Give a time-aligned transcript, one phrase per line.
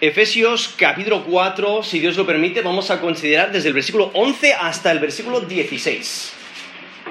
[0.00, 4.90] Efesios capítulo 4, si Dios lo permite, vamos a considerar desde el versículo 11 hasta
[4.92, 6.32] el versículo 16.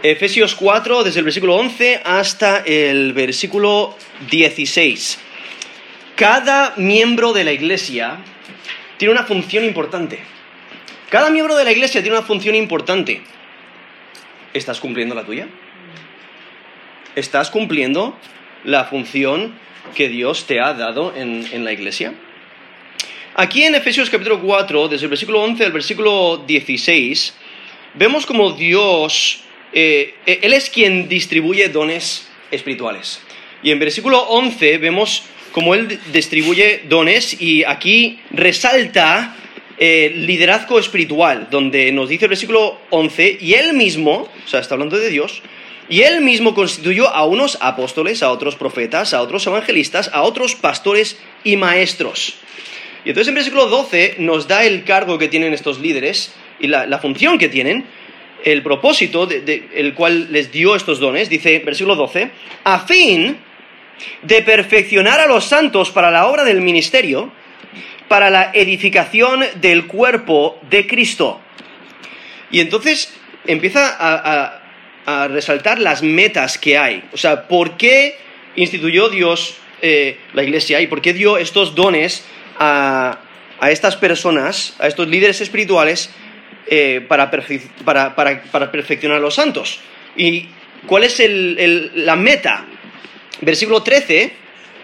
[0.01, 3.95] Efesios 4, desde el versículo 11 hasta el versículo
[4.31, 5.19] 16.
[6.15, 8.17] Cada miembro de la iglesia
[8.97, 10.19] tiene una función importante.
[11.09, 13.21] Cada miembro de la iglesia tiene una función importante.
[14.53, 15.47] ¿Estás cumpliendo la tuya?
[17.15, 18.17] ¿Estás cumpliendo
[18.63, 19.53] la función
[19.95, 22.13] que Dios te ha dado en, la iglesia?
[23.35, 27.33] Aquí en Efesios capítulo 4, desde el versículo 11 al versículo 16,
[27.93, 33.21] vemos como Dios, eh, Él es quien distribuye dones espirituales.
[33.61, 39.35] Y en versículo 11 vemos cómo Él distribuye dones y aquí resalta
[39.77, 44.73] eh, liderazgo espiritual, donde nos dice el versículo 11, y Él mismo, o sea, está
[44.73, 45.43] hablando de Dios,
[45.87, 50.53] y él mismo constituyó a unos apóstoles, a otros profetas, a otros evangelistas, a otros
[50.53, 52.35] pastores y maestros.
[53.05, 56.99] Y entonces en versículo 12 nos da el cargo que tienen estos líderes y la,
[56.99, 57.85] función que tienen,
[58.43, 62.29] el propósito de, el cual les dio estos dones, dice versículo 12,
[62.63, 63.37] a fin
[64.23, 67.31] de perfeccionar a los santos para la obra del ministerio,
[68.07, 71.39] para la edificación del cuerpo de Cristo.
[72.51, 73.13] Y entonces
[73.45, 77.03] empieza a resaltar las metas que hay.
[77.13, 78.15] O sea, ¿por qué
[78.55, 82.25] instituyó Dios eh, la iglesia y por qué dio estos dones
[82.59, 83.19] a,
[83.69, 86.11] estas personas, a estos líderes espirituales,
[86.67, 89.79] eh, para, perfeccionar a los santos?
[90.15, 90.47] ¿Y
[90.85, 91.21] cuál es
[91.95, 92.65] la meta?
[93.41, 94.31] Versículo 13,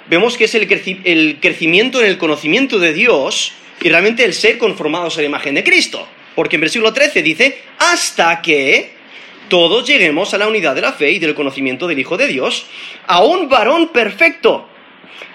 [0.08, 4.58] vemos que es el, el crecimiento en el conocimiento de Dios y realmente el ser
[4.58, 6.08] conformados a la imagen de Cristo.
[6.36, 8.92] Porque en versículo 13 dice, hasta que
[9.50, 12.66] todos lleguemos a la unidad de la fe y del conocimiento del Hijo de Dios,
[13.08, 14.67] a un varón perfecto,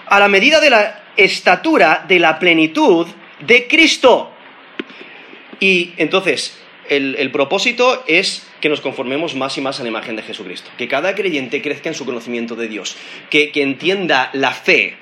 [0.05, 3.07] a la medida de la estatura de la plenitud
[3.39, 4.31] de Cristo.
[5.59, 6.59] Y entonces,
[6.89, 10.87] el, propósito es que nos conformemos más y más a la imagen de Jesucristo, que
[10.87, 12.97] cada creyente crezca en su conocimiento de Dios,
[13.29, 14.97] que, que entienda la fe.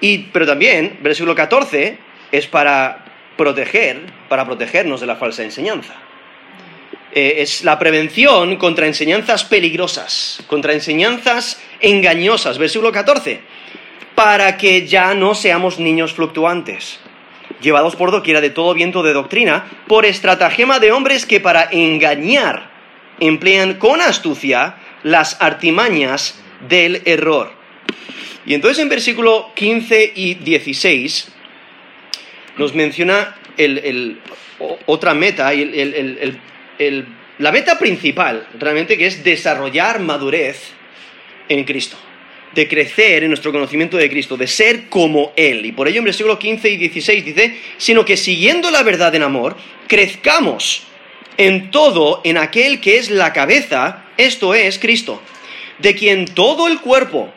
[0.00, 1.98] Y, pero también, versículo 14,
[2.32, 3.04] es para
[3.36, 5.94] proteger, para protegernos de la falsa enseñanza.
[7.14, 12.56] Eh, es la prevención contra enseñanzas peligrosas, contra enseñanzas engañosas.
[12.56, 13.40] Versículo 14.
[14.14, 17.00] Para que ya no seamos niños fluctuantes,
[17.60, 22.70] llevados por doquiera de todo viento de doctrina, por estratagema de hombres que para engañar
[23.20, 27.52] emplean con astucia las artimañas del error.
[28.44, 31.32] Y entonces en versículo 15 y 16
[32.58, 33.36] nos menciona
[34.86, 37.06] otra meta, el,
[37.38, 40.72] la meta principal, realmente, que es desarrollar madurez
[41.48, 41.96] en Cristo,
[42.54, 45.64] de crecer en nuestro conocimiento de Cristo, de ser como Él.
[45.64, 49.22] Y por ello en versículos 15 y 16 dice, sino que siguiendo la verdad en
[49.22, 50.84] amor, crezcamos
[51.38, 55.22] en todo en aquel que es la cabeza, esto es Cristo,
[55.78, 57.32] de quien todo el cuerpo,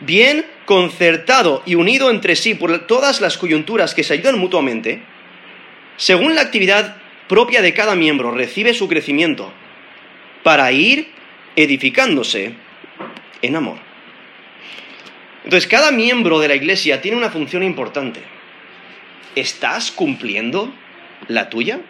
[0.00, 5.02] bien concertado y unido entre sí por todas las coyunturas que se ayudan mutuamente,
[5.96, 6.96] según la actividad
[7.28, 9.52] propia de cada miembro recibe su crecimiento
[10.42, 11.08] para ir
[11.56, 12.52] edificándose
[13.42, 13.93] en amor.
[15.44, 18.20] Entonces, cada miembro de la iglesia tiene una función importante.
[19.36, 20.72] ¿Estás cumpliendo
[21.28, 21.80] la tuya?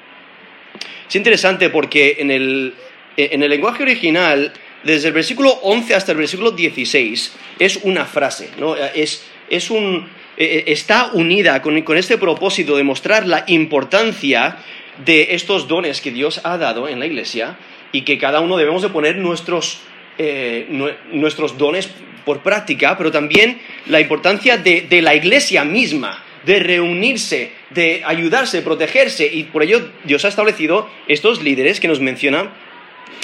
[1.08, 2.74] Es interesante porque en el,
[3.16, 8.50] en el lenguaje original, desde el versículo 11 hasta el versículo 16, es una frase,
[8.58, 8.74] ¿no?
[8.76, 14.56] es, es un, eh, está unida con, con este propósito de mostrar la importancia
[15.04, 17.56] de estos dones que Dios ha dado en la iglesia
[17.92, 19.80] y que cada uno debemos de poner nuestros,
[20.18, 20.66] eh,
[21.12, 21.90] nuestros dones
[22.24, 29.26] por práctica, pero también la importancia de, la iglesia misma, de reunirse, de ayudarse, protegerse,
[29.26, 32.52] y por ello Dios ha establecido estos líderes que nos menciona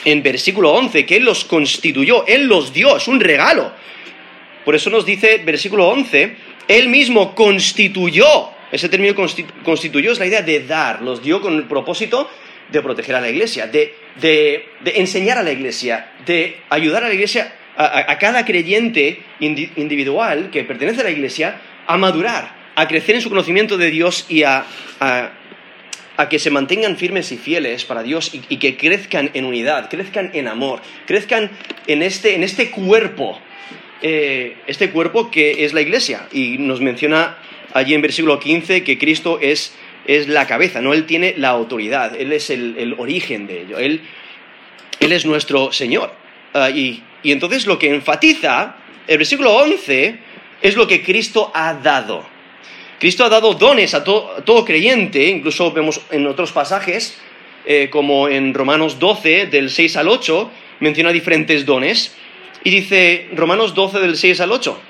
[0.04, 3.72] en versículo 11, que Él los constituyó, Él los dio, es un regalo.
[4.64, 6.36] Por eso nos dice versículo 11,
[6.68, 9.14] Él mismo constituyó ese término
[9.64, 12.30] constituyó es la idea de dar, los dio con el propósito
[12.70, 13.94] de proteger a la iglesia, de,
[14.94, 21.00] enseñar a la iglesia, de ayudar a la iglesia, a, cada creyente individual que pertenece
[21.00, 24.66] a la iglesia, a madurar, a crecer en su conocimiento de Dios y a,
[26.28, 30.48] que se mantengan firmes y fieles para Dios y, que crezcan en unidad, crezcan en
[30.48, 31.50] amor, crezcan
[31.86, 33.40] en este, en este cuerpo,
[34.02, 36.28] eh, este cuerpo que es la iglesia.
[36.32, 37.38] Y nos menciona
[37.72, 39.74] allí en versículo 15 que Cristo es,
[40.06, 44.02] la cabeza, no Él tiene la autoridad, Él es el, origen de ello, Él,
[44.98, 46.12] es nuestro Señor.
[46.52, 48.76] Ah, y, entonces lo que enfatiza
[49.06, 50.18] el versículo 11
[50.62, 52.24] es lo que Cristo ha dado.
[52.98, 57.18] Cristo ha dado dones a, todo creyente, incluso vemos en otros pasajes,
[57.64, 60.50] eh, como en Romanos 12, del 6 al 8,
[60.80, 62.14] menciona diferentes dones.
[62.62, 64.80] Y dice Romanos 12, del 6 al 8,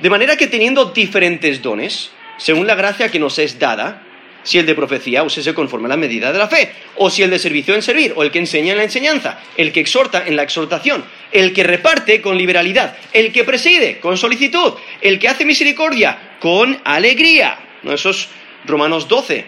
[0.00, 4.02] de manera que teniendo diferentes dones, según la gracia que nos es dada,
[4.42, 6.72] si el de profecía, úsese conforme a la medida de la fe.
[6.96, 9.70] O si el de servicio en servir, o el que enseña en la enseñanza, el
[9.72, 14.74] que exhorta en la exhortación, el que reparte con liberalidad, el que preside con solicitud,
[15.00, 17.58] el que hace misericordia con alegría.
[17.82, 17.92] ¿No?
[17.92, 18.28] Eso es
[18.66, 19.44] Romanos 12,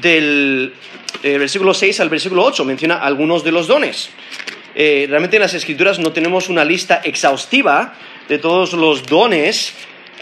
[0.00, 0.72] del
[1.22, 4.10] eh, versículo 6 al versículo 8, menciona algunos de los dones.
[4.74, 7.94] Eh, realmente en las escrituras no tenemos una lista exhaustiva
[8.28, 9.72] de todos los dones,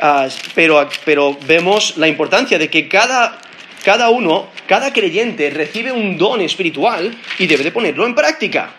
[0.00, 3.41] ah, pero, pero vemos la importancia de que cada
[3.85, 8.73] cada uno, cada creyente recibe un don espiritual y debe de ponerlo en práctica.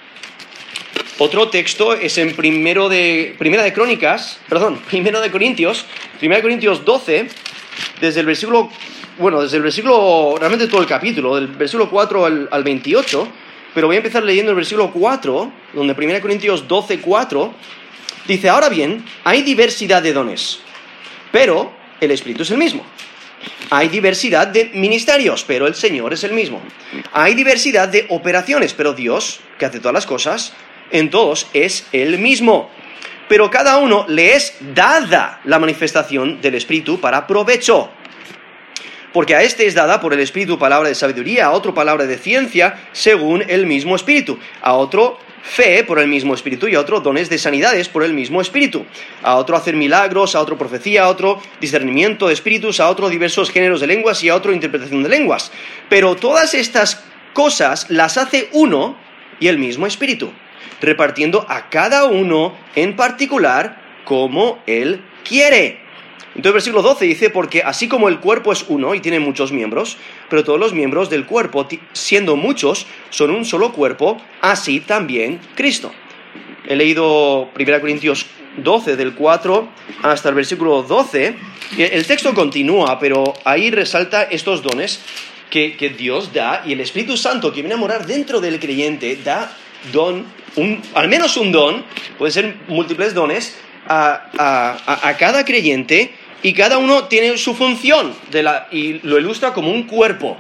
[1.18, 5.86] Otro texto es en primero de, Primera de Crónicas, perdón, Primero de Corintios,
[6.20, 7.28] Primera de Corintios 12,
[8.02, 8.70] desde el versículo,
[9.18, 13.28] bueno, desde el versículo, realmente todo el capítulo, del versículo 4 al, al 28,
[13.74, 17.54] pero voy a empezar leyendo el versículo 4, donde Primera de Corintios 12, 4,
[18.28, 20.60] dice, ahora bien, hay diversidad de dones,
[21.32, 21.72] pero
[22.02, 22.86] el Espíritu es el mismo.
[23.70, 26.62] Hay diversidad de ministerios, pero el Señor es el mismo.
[27.14, 30.54] Hay diversidad de operaciones, pero Dios, que hace todas las cosas,
[30.98, 32.70] en todos es el mismo.
[33.28, 37.90] Pero cada uno le es dada la manifestación del Espíritu para provecho.
[39.14, 42.18] Porque a este es dada por el Espíritu palabra de sabiduría, a otro palabra de
[42.18, 47.02] ciencia, según el mismo Espíritu, a otro fe por el mismo espíritu y a otro
[47.02, 48.86] dones de sanidades por el mismo espíritu,
[49.22, 53.52] a otro hacer milagros, a otro profecía, a otro discernimiento de espíritus, a otro diversos
[53.52, 55.52] géneros de lenguas y a otro interpretación de lenguas.
[55.88, 57.04] Pero todas estas
[57.34, 58.98] cosas las hace uno
[59.40, 60.34] y el mismo espíritu,
[60.82, 65.80] repartiendo a cada uno en particular como él quiere.
[66.36, 69.98] Entonces, versículo 12 dice, porque así como el cuerpo es uno y tiene muchos miembros,
[70.30, 75.94] pero todos los miembros del cuerpo, siendo muchos, son un solo cuerpo, así también Cristo.
[76.68, 78.26] He leído 1 Corintios
[78.58, 79.70] 12, del 4
[80.04, 81.36] hasta el versículo 12.
[81.78, 85.02] El texto continúa, pero ahí resalta estos dones
[85.50, 89.56] que, Dios da y el Espíritu Santo que viene a morar dentro del creyente da
[89.92, 90.26] don,
[90.94, 91.84] al menos un don,
[92.18, 96.12] pueden ser múltiples dones, a cada creyente
[96.46, 98.14] y cada uno tiene su función
[98.72, 100.38] y lo ilustra como un cuerpo.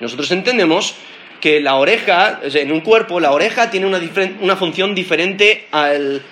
[0.00, 0.94] Nosotros entendemos
[1.40, 6.22] que la oreja, en un cuerpo, la oreja tiene una, función diferente al,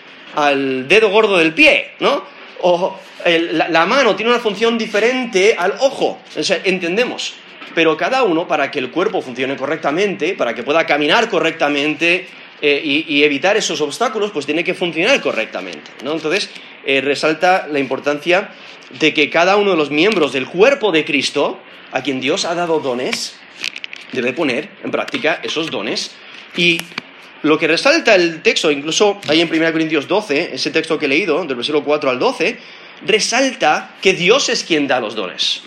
[0.89, 2.25] dedo gordo del pie, ¿no?
[2.63, 6.19] O la, mano tiene una función diferente al ojo,
[6.65, 7.35] entendemos.
[7.75, 12.29] Pero cada uno, para que el cuerpo funcione correctamente, para que pueda caminar correctamente
[12.63, 16.13] eh, y, evitar esos obstáculos, pues tiene que funcionar correctamente, ¿no?
[16.13, 16.51] Entonces,
[16.87, 18.51] eh, resalta la importancia
[18.99, 21.59] de que cada uno de los miembros del cuerpo de Cristo,
[21.93, 23.39] a quien Dios ha dado dones,
[24.13, 26.13] debe poner en práctica esos dones.
[26.57, 26.81] Y
[27.43, 31.09] lo que resalta el texto, incluso ahí en 1 Corintios 12, ese texto que he
[31.09, 32.59] leído, del versículo 4 al 12,
[33.05, 35.63] resalta que Dios es quien da los dones.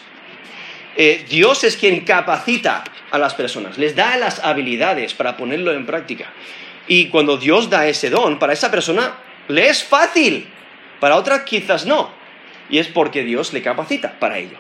[1.02, 5.86] Eh, Dios es quien capacita a las personas, les da las habilidades para ponerlo en
[5.86, 6.30] práctica.
[6.90, 9.14] Y cuando Dios da ese don, para esa persona
[9.48, 10.46] le es fácil,
[11.00, 12.12] para otra quizás no
[12.70, 14.58] y es porque Dios le capacita para ello.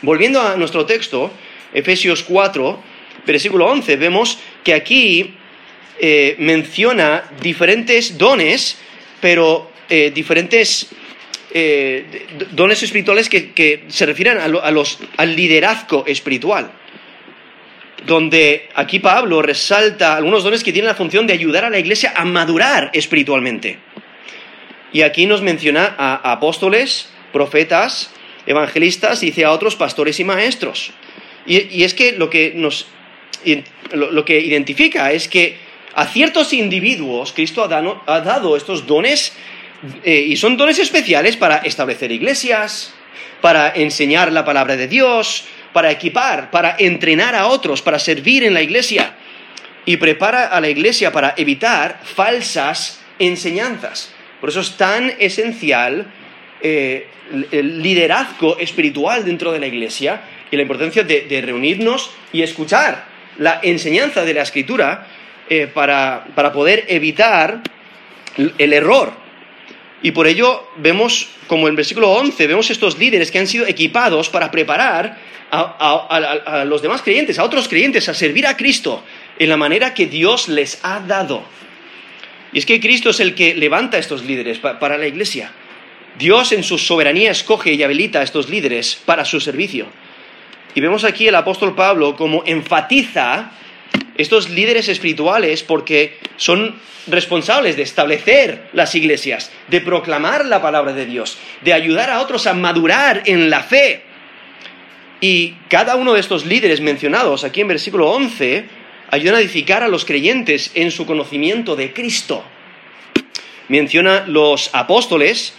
[0.00, 1.30] Volviendo a nuestro texto,
[1.74, 2.82] Efesios 4,
[3.26, 5.34] versículo 11, vemos que aquí
[5.98, 8.78] eh, menciona diferentes dones,
[9.20, 10.88] pero eh, diferentes
[11.54, 16.72] eh, dones espirituales que, se refieren al liderazgo espiritual.
[18.06, 22.14] Donde aquí Pablo resalta algunos dones que tienen la función de ayudar a la iglesia
[22.16, 23.78] a madurar espiritualmente.
[24.92, 28.10] Y aquí nos menciona a apóstoles, profetas,
[28.46, 30.92] evangelistas, y dice a otros pastores y maestros.
[31.46, 32.86] Y, es que lo que nos
[33.92, 35.56] lo, que identifica es que
[35.94, 39.32] a ciertos individuos Cristo ha dado, estos dones
[40.04, 42.94] eh, y son dones especiales para establecer iglesias,
[43.40, 48.54] para enseñar la palabra de Dios, para equipar, para entrenar a otros, para servir en
[48.54, 49.14] la iglesia
[49.84, 54.14] y prepara a la iglesia para evitar falsas enseñanzas.
[54.40, 56.06] Por eso es tan esencial
[56.60, 57.08] eh,
[57.50, 60.20] el liderazgo espiritual dentro de la iglesia
[60.50, 63.06] y la importancia de, reunirnos y escuchar
[63.38, 65.06] la enseñanza de la escritura
[65.48, 67.62] eh, para, poder evitar
[68.36, 69.21] el error.
[70.02, 74.28] Y por ello vemos, como en versículo 11, vemos estos líderes que han sido equipados
[74.28, 75.16] para preparar
[75.50, 79.04] a, los demás creyentes, a otros creyentes, a servir a Cristo
[79.38, 81.44] en la manera que Dios les ha dado.
[82.52, 85.52] Y es que Cristo es el que levanta estos líderes para la iglesia.
[86.18, 89.86] Dios en su soberanía escoge y habilita a estos líderes para su servicio.
[90.74, 93.52] Y vemos aquí el apóstol Pablo como enfatiza
[94.16, 96.76] estos líderes espirituales porque son
[97.06, 102.46] responsables de establecer las iglesias, de proclamar la palabra de Dios, de ayudar a otros
[102.46, 104.02] a madurar en la fe.
[105.20, 108.64] Y cada uno de estos líderes mencionados aquí en versículo 11
[109.10, 112.44] ayudan a edificar a los creyentes en su conocimiento de Cristo.
[113.68, 115.54] Menciona los apóstoles,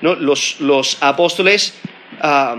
[0.00, 0.14] ¿no?
[0.14, 1.74] los, apóstoles
[2.20, 2.56] ah,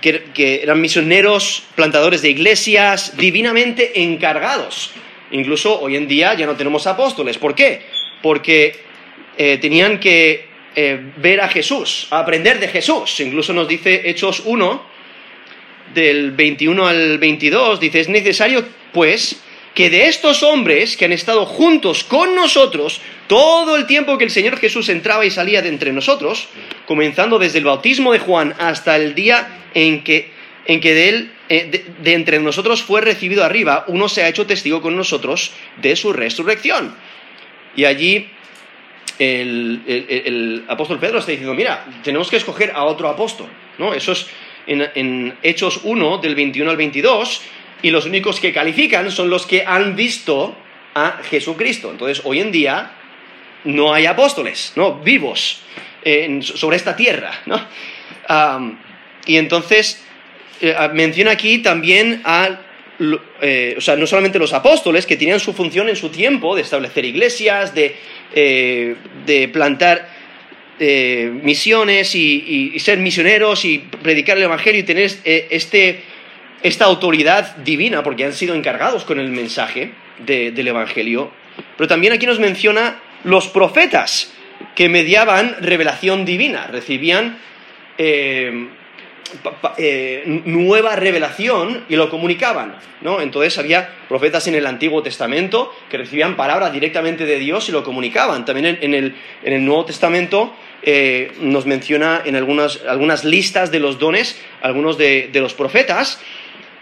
[0.00, 4.92] que, eran misioneros, plantadores de iglesias, divinamente encargados.
[5.30, 7.38] Incluso hoy en día ya no tenemos apóstoles.
[7.38, 7.82] ¿Por qué?
[8.22, 8.76] Porque
[9.36, 13.20] eh, tenían que eh, ver a Jesús, aprender de Jesús.
[13.20, 14.96] Incluso nos dice Hechos 1,
[15.94, 19.42] del 21 al 22, dice, es necesario, pues,
[19.76, 24.30] que de estos hombres que han estado juntos con nosotros todo el tiempo que el
[24.30, 26.48] Señor Jesús entraba y salía de entre nosotros,
[26.86, 30.30] comenzando desde el bautismo de Juan hasta el día en que,
[30.64, 34.46] en que de él, eh, de, entre nosotros fue recibido arriba, uno se ha hecho
[34.46, 36.94] testigo con nosotros de su resurrección.
[37.76, 38.30] Y allí
[39.18, 43.92] el, apóstol Pedro está diciendo, mira, tenemos que escoger a otro apóstol, ¿no?
[43.92, 44.26] Eso es
[44.66, 47.42] en, en Hechos 1, del 21 al 22,
[47.82, 50.56] y los únicos que califican son los que han visto
[50.94, 51.90] a Jesucristo.
[51.90, 52.92] Entonces, hoy en día
[53.64, 54.94] no hay apóstoles, ¿no?
[55.00, 55.62] Vivos
[56.40, 57.60] sobre esta tierra, ¿no?
[59.26, 60.04] y entonces
[60.60, 62.60] eh, menciona aquí también a,
[63.40, 66.62] eh, o sea, no solamente los apóstoles que tenían su función en su tiempo de
[66.62, 67.96] establecer iglesias, de,
[68.34, 68.94] eh,
[69.26, 70.16] de plantar
[70.78, 76.02] misiones y, ser misioneros y predicar el evangelio y tener este
[76.62, 81.30] esta autoridad divina, porque han sido encargados con el mensaje del Evangelio.
[81.76, 84.32] Pero también aquí nos menciona los profetas,
[84.74, 87.38] que mediaban revelación divina, recibían
[87.98, 88.68] eh,
[89.78, 92.76] eh, nueva revelación y lo comunicaban.
[93.00, 93.20] ¿no?
[93.20, 97.82] Entonces había profetas en el Antiguo Testamento que recibían palabra directamente de Dios y lo
[97.82, 98.44] comunicaban.
[98.44, 104.40] También en, el, Nuevo Testamento eh, nos menciona en algunas, algunas, listas de los dones,
[104.62, 106.20] algunos de, de los profetas,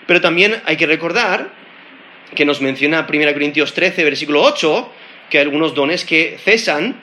[0.06, 1.50] pero también hay que recordar
[2.34, 4.92] que nos menciona 1 Corintios 13, versículo 8,
[5.30, 7.00] que hay algunos dones que cesan,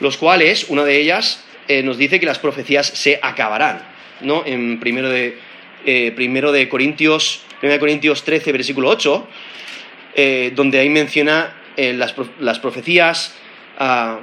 [0.00, 3.80] los cuales, una de ellas, eh, nos dice que las profecías se acabarán,
[4.20, 4.44] ¿no?
[4.46, 5.38] En primero de,
[5.86, 9.28] eh, primero de Corintios, 1 Corintios 13, versículo 8,
[10.14, 13.34] eh, donde ahí menciona las, las, profecías
[13.78, 14.20] ah,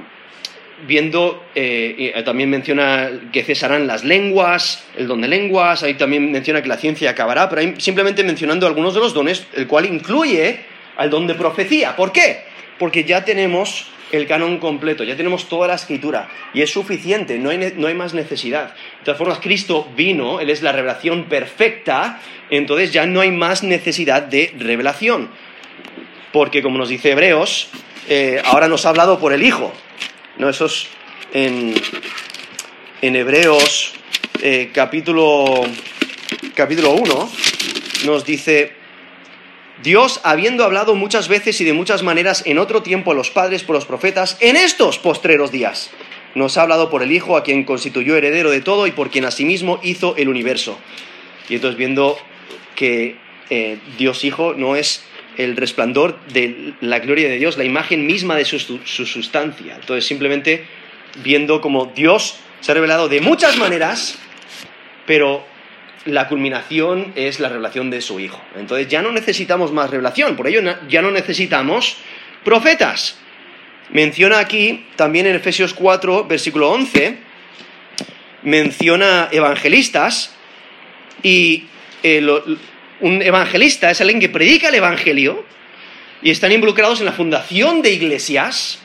[0.88, 6.32] viendo, eh, eh, también menciona que cesarán las lenguas, el don de lenguas, ahí también
[6.32, 9.86] menciona que la ciencia acabará, pero ahí simplemente mencionando algunos de los dones, el cual
[9.86, 10.60] incluye
[10.98, 11.96] al don de profecía.
[11.96, 12.44] ¿Por qué?
[12.78, 17.50] Porque ya tenemos el canon completo, ya tenemos toda la escritura y es suficiente, no
[17.50, 18.74] hay, no hay más necesidad.
[18.74, 22.20] De todas formas, Cristo vino, Él es la revelación perfecta,
[22.50, 25.30] entonces ya no hay más necesidad de revelación.
[26.34, 27.70] Porque como nos dice Hebreos,
[28.10, 29.74] eh, ahora nos ha hablado por el Hijo,
[30.42, 30.88] no, eso es
[31.34, 31.76] en,
[33.04, 33.94] Hebreos
[34.42, 35.62] eh, capítulo,
[36.56, 37.32] capítulo 1,
[38.06, 38.72] nos dice,
[39.84, 43.62] Dios, habiendo hablado muchas veces y de muchas maneras en otro tiempo a los padres
[43.62, 45.92] por los profetas, en estos postreros días,
[46.34, 49.26] nos ha hablado por el Hijo, a quien constituyó heredero de todo y por quien
[49.26, 50.80] asimismo hizo el universo.
[51.50, 52.18] Y entonces viendo
[52.74, 53.16] que
[53.52, 55.04] eh, Dios Hijo no es
[55.44, 59.76] el resplandor de la gloria de Dios, la imagen misma de su, sustancia.
[59.80, 60.66] Entonces, simplemente
[61.24, 64.18] viendo como Dios se ha revelado de muchas maneras,
[65.06, 65.44] pero
[66.06, 68.42] la culminación es la revelación de su Hijo.
[68.56, 71.98] Entonces ya no necesitamos más revelación, por ello ya no necesitamos
[72.44, 73.18] profetas.
[73.92, 77.18] Menciona aquí, también en Efesios 4, versículo 11,
[78.44, 80.34] menciona evangelistas
[81.24, 81.66] y
[82.04, 82.26] eh,
[83.02, 85.44] un evangelista es alguien que predica el Evangelio
[86.22, 88.80] y están involucrados en la fundación de iglesias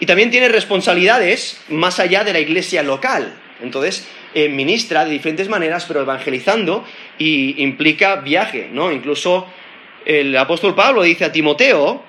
[0.00, 3.34] y también tiene responsabilidades más allá de la iglesia local.
[3.62, 6.84] Entonces, eh, ministra de diferentes maneras, pero evangelizando
[7.18, 8.92] y implica viaje, ¿no?
[8.92, 9.46] Incluso
[10.04, 12.02] el apóstol Pablo dice a Timoteo,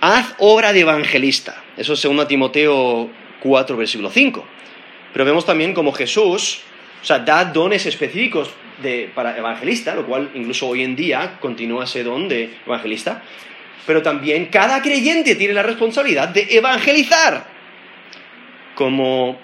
[0.00, 1.62] haz obra de evangelista.
[1.76, 3.10] Eso es segundo Timoteo
[3.40, 4.44] 4, versículo 5.
[5.12, 6.62] Pero vemos también como Jesús,
[7.04, 8.48] o sea, da dones específicos
[9.14, 13.22] para evangelista, lo cual incluso hoy en día continúa ese don de evangelista,
[13.86, 17.46] pero también cada creyente tiene la responsabilidad de evangelizar,
[18.74, 19.38] como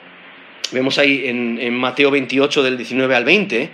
[0.72, 3.70] vemos ahí en, Mateo 28 del 19 al 20,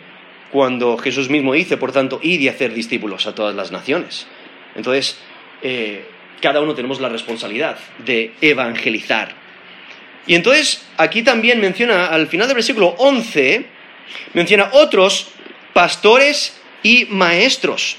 [0.50, 4.26] cuando Jesús mismo dice, por tanto, id y hacer discípulos a todas las naciones.
[4.74, 5.16] Entonces,
[5.62, 6.04] eh,
[6.40, 9.46] cada uno tenemos la responsabilidad de evangelizar.
[10.26, 13.75] Y entonces aquí también menciona, al final del versículo 11,
[14.34, 15.28] menciona otros
[15.72, 17.96] pastores y maestros.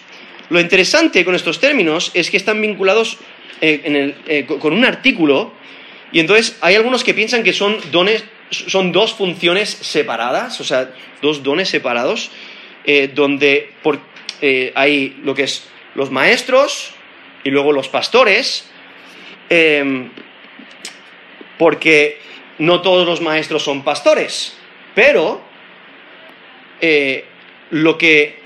[0.49, 3.17] Lo interesante con estos términos es que están vinculados
[3.59, 5.53] eh, eh, con un artículo
[6.11, 10.91] y entonces hay algunos que piensan que son dones, son dos funciones separadas, o sea,
[11.21, 12.31] dos dones separados,
[12.85, 13.73] eh, donde
[14.75, 16.91] hay lo que es los maestros
[17.43, 18.69] y luego los pastores,
[19.49, 20.09] em,
[21.57, 22.19] porque
[22.59, 24.55] no todos los maestros son pastores,
[24.95, 25.46] pero
[27.71, 28.37] lo que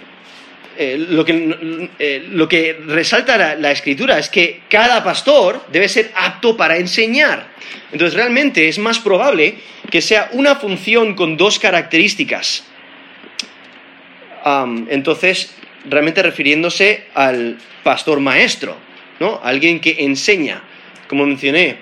[0.77, 6.11] eh, lo, que, eh, lo, que, resalta la, escritura es que cada pastor debe ser
[6.15, 7.51] apto para enseñar.
[7.91, 9.55] Entonces realmente es más probable
[9.89, 12.63] que sea una función con dos características.
[14.89, 15.53] entonces,
[15.89, 18.77] realmente refiriéndose al pastor maestro,
[19.19, 19.41] ¿no?
[19.43, 20.63] Alguien que enseña.
[21.07, 21.77] Como mencioné,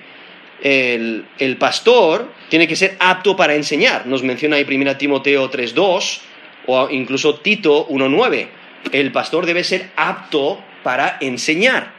[0.62, 4.06] el, el pastor tiene que ser apto para enseñar.
[4.06, 6.20] Nos menciona ahí 1 Timoteo 3.2
[6.70, 8.48] o incluso Tito 1.9
[8.92, 11.92] el pastor debe ser apto para enseñar.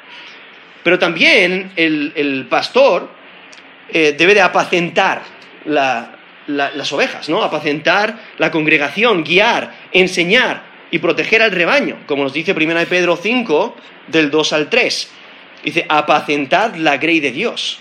[0.84, 3.10] Pero también el, pastor
[3.90, 5.22] eh, debe de apacentar
[5.66, 7.44] las ovejas, ¿no?
[7.44, 13.76] Apacentar la congregación, guiar, enseñar y proteger al rebaño, como nos dice 1 Pedro 5,
[14.08, 15.12] del 2 al 3.
[15.64, 17.80] Dice, apacentad la grey de Dios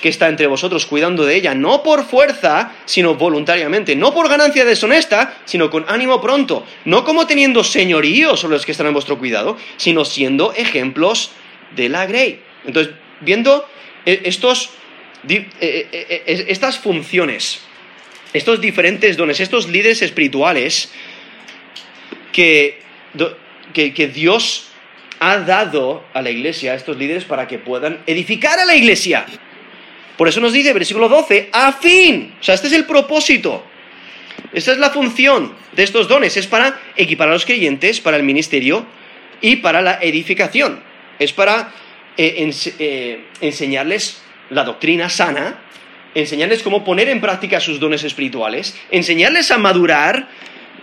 [0.00, 4.64] que está entre vosotros cuidando de ella, no por fuerza, sino voluntariamente, no por ganancia
[4.64, 9.18] deshonesta, sino con ánimo pronto, no como teniendo señorío sobre los que están en vuestro
[9.18, 11.32] cuidado, sino siendo ejemplos
[11.74, 12.40] de la grey.
[12.64, 13.68] Entonces, viendo
[14.06, 14.70] eh, estos,
[15.28, 17.60] eh, eh, estas funciones,
[18.32, 20.92] estos diferentes dones, estos líderes espirituales
[22.32, 22.78] que,
[23.74, 24.68] que Dios
[25.20, 29.26] ha dado a la iglesia, a estos líderes, para que puedan edificar a la iglesia.
[30.18, 32.34] Por eso nos dice, versículo 12, a fin.
[32.40, 33.64] O sea, este es el propósito.
[34.52, 36.36] Esta es la función de estos dones.
[36.36, 38.84] Es para equipar a los creyentes, para el ministerio
[39.40, 40.82] y para la edificación.
[41.20, 41.72] Es para
[42.16, 45.62] eh, eh, enseñarles la doctrina sana,
[46.16, 50.28] enseñarles cómo poner en práctica sus dones espirituales, enseñarles a madurar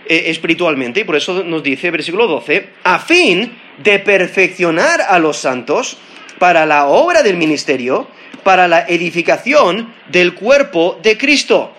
[0.08, 1.00] eh, espiritualmente.
[1.00, 3.52] Y por eso nos dice, versículo 12, a fin
[3.84, 5.98] de perfeccionar a los santos
[6.38, 8.08] para la obra del ministerio
[8.46, 11.74] para la edificación del cuerpo de Cristo.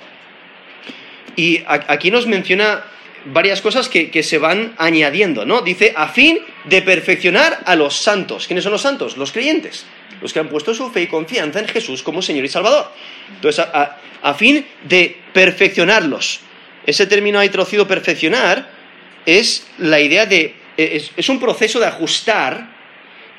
[1.38, 2.84] Y aquí nos menciona
[3.24, 5.62] varias cosas que, se van añadiendo, ¿no?
[5.62, 8.48] Dice, a fin de perfeccionar a los santos.
[8.48, 9.16] ¿Quiénes son los santos?
[9.16, 9.86] Los creyentes,
[10.22, 12.92] los que han puesto su fe y confianza en Jesús como Señor y Salvador.
[13.34, 16.42] Entonces, a, fin de perfeccionarlos.
[16.86, 18.70] Ese término ahí traducido perfeccionar
[19.26, 22.76] es la idea de, es, es un proceso de ajustar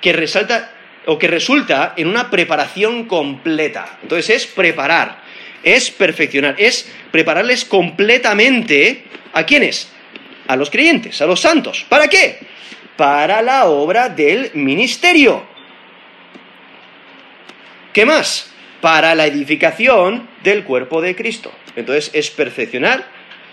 [0.00, 0.77] que resalta
[1.08, 3.98] o que resulta en una preparación completa.
[4.02, 5.22] Entonces es preparar,
[5.62, 9.90] es perfeccionar, es prepararles completamente a quiénes?
[10.46, 11.86] A los creyentes, a los santos.
[11.88, 12.40] ¿Para qué?
[12.98, 15.46] Para la obra del ministerio.
[17.94, 18.52] ¿Qué más?
[18.82, 21.50] Para la edificación del cuerpo de Cristo.
[21.74, 23.06] Entonces es perfeccionar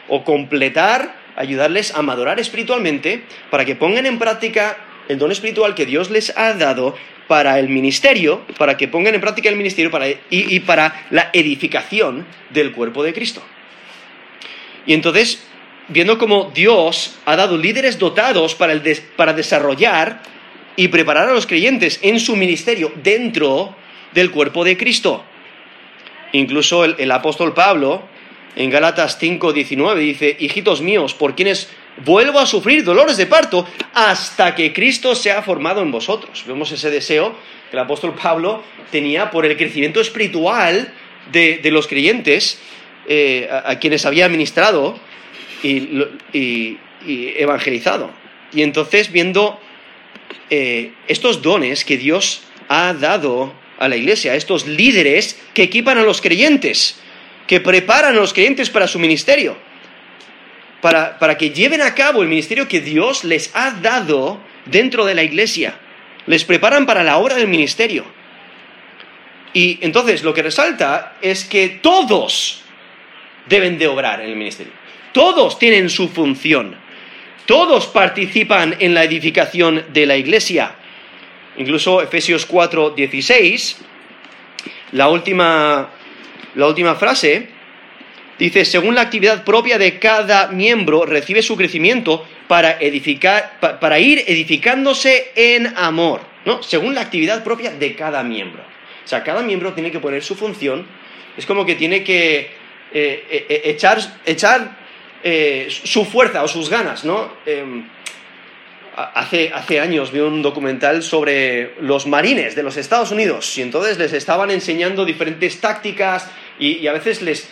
[0.09, 5.85] o completar, ayudarles a madurar espiritualmente para que pongan en práctica el don espiritual que
[5.85, 6.95] Dios les ha dado
[7.27, 9.91] para el ministerio, para que pongan en práctica el ministerio
[10.29, 13.41] y, para la edificación del cuerpo de Cristo.
[14.85, 15.47] Y entonces,
[15.87, 20.21] viendo cómo Dios ha dado líderes dotados para, desarrollar
[20.75, 23.75] y preparar a los creyentes en su ministerio dentro
[24.13, 25.23] del cuerpo de Cristo.
[26.31, 28.03] Incluso el, el apóstol Pablo,
[28.55, 31.69] en Gálatas 5, 19, dice, hijitos míos, por quienes
[32.03, 36.43] vuelvo a sufrir dolores de parto hasta que Cristo sea formado en vosotros.
[36.47, 37.35] Vemos ese deseo
[37.69, 40.93] que el apóstol Pablo tenía por el crecimiento espiritual
[41.31, 42.59] de, los creyentes
[43.07, 44.99] eh, a, quienes había ministrado
[45.63, 46.77] y,
[47.07, 48.11] evangelizado.
[48.53, 49.59] Y entonces viendo
[50.49, 56.03] eh, estos dones que Dios ha dado a la iglesia, estos líderes que equipan a
[56.03, 56.99] los creyentes,
[57.47, 59.55] que preparan a los creyentes para su ministerio
[60.85, 65.23] para, que lleven a cabo el ministerio que Dios les ha dado dentro de la
[65.23, 65.79] iglesia.
[66.27, 68.05] Les preparan para la obra del ministerio.
[69.51, 72.61] Y entonces lo que resalta es que todos
[73.47, 74.73] deben de obrar en el ministerio.
[75.11, 76.75] Todos tienen su función.
[77.47, 80.75] Todos participan en la edificación de la iglesia.
[81.57, 83.77] Incluso Efesios 4, 16,
[84.91, 85.89] la última,
[86.53, 87.54] la última frase,
[88.37, 94.23] Dice, según la actividad propia de cada miembro, recibe su crecimiento para, edificar, para ir
[94.27, 96.61] edificándose en amor, ¿no?
[96.61, 98.61] Según la actividad propia de cada miembro.
[99.05, 100.87] O sea, cada miembro tiene que poner su función
[101.37, 104.83] Es como que tiene que eh, eh, eh, echar, echar
[105.67, 107.33] su fuerza o sus ganas, ¿no?
[107.45, 107.83] Em,
[108.95, 113.97] hace, hace años vi un documental sobre los marines de los Estados Unidos y entonces
[113.97, 117.49] les estaban enseñando diferentes tácticas y, a veces les,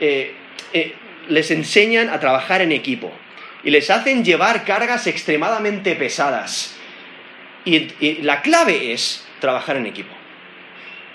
[0.00, 3.12] les enseñan a trabajar en equipo
[3.64, 6.76] y les hacen llevar cargas extremadamente pesadas.
[7.64, 10.14] y la clave es trabajar en equipo.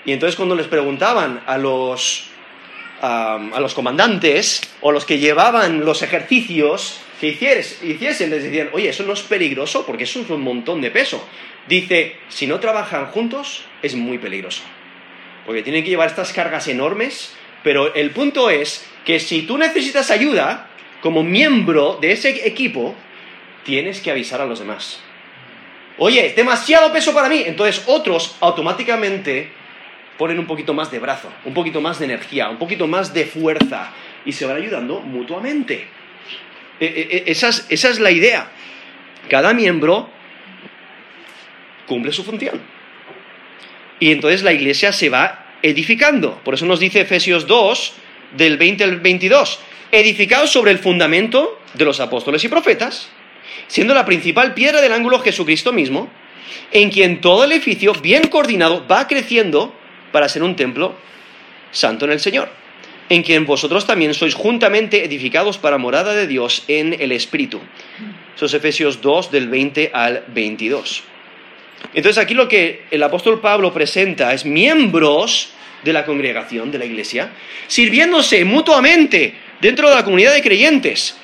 [0.04, 2.28] Y entonces cuando les preguntaban a los,
[3.00, 9.04] a los comandantes o los que llevaban los ejercicios que hiciesen, les decían, oye, eso
[9.04, 11.24] no es peligroso porque eso es un montón de peso.
[11.68, 14.62] Dice, si no trabajan juntos, es muy peligroso.
[15.46, 20.10] Porque tienen que llevar estas cargas enormes, pero el punto es que si tú necesitas
[20.10, 20.68] ayuda,
[21.00, 22.94] como miembro de ese equipo,
[23.64, 25.00] tienes que avisar a los demás.
[25.98, 27.42] Oye, es demasiado peso para mí.
[27.44, 29.50] Entonces otros automáticamente
[30.18, 33.24] ponen un poquito más de brazo, un poquito más de energía, un poquito más de
[33.24, 33.92] fuerza
[34.24, 35.86] y se van ayudando mutuamente.
[36.80, 38.48] E, e, e, esa es, la idea.
[39.28, 40.10] Cada miembro
[41.86, 42.60] cumple su función.
[44.00, 46.40] Y entonces la iglesia se va edificando.
[46.44, 47.92] Por eso nos dice Efesios 2,
[48.36, 53.08] del 20 al 22, edificados sobre el fundamento de los apóstoles y profetas,
[53.66, 56.10] siendo la principal piedra del ángulo Jesucristo mismo,
[56.72, 59.74] en quien todo el edificio, bien coordinado, va creciendo
[60.10, 60.94] para ser un templo
[61.70, 62.50] santo en el Señor,
[63.08, 67.60] en quien vosotros también sois juntamente edificados para morada de Dios en el Espíritu.
[68.34, 71.11] Eso es Efesios 2 del 20 al 22.
[71.94, 75.50] Entonces aquí lo que el apóstol Pablo presenta es miembros
[75.84, 77.30] de la congregación, de la iglesia,
[77.66, 81.16] sirviéndose mutuamente dentro de la comunidad de creyentes.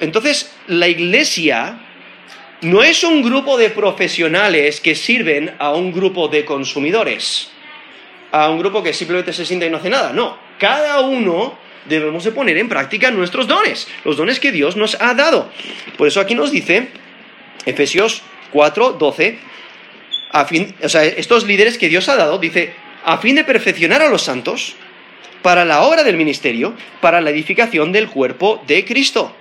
[0.00, 1.78] Entonces la iglesia
[2.60, 7.52] no es un grupo de profesionales que sirven a un grupo de consumidores
[8.32, 10.12] a un grupo que simplemente se sienta y no hace nada.
[10.12, 14.96] No, cada uno debemos de poner en práctica nuestros dones, los dones que Dios nos
[15.00, 15.50] ha dado.
[15.96, 16.88] Por eso aquí nos dice
[17.66, 19.38] Efesios 4, 12,
[20.32, 24.02] a fin, o sea, estos líderes que Dios ha dado, dice, a fin de perfeccionar
[24.02, 24.76] a los santos
[25.42, 29.34] para la obra del ministerio, para la edificación del cuerpo de Cristo.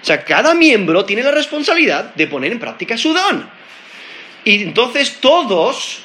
[0.00, 3.48] O sea, cada miembro tiene la responsabilidad de poner en práctica su don.
[4.44, 6.02] Y entonces todos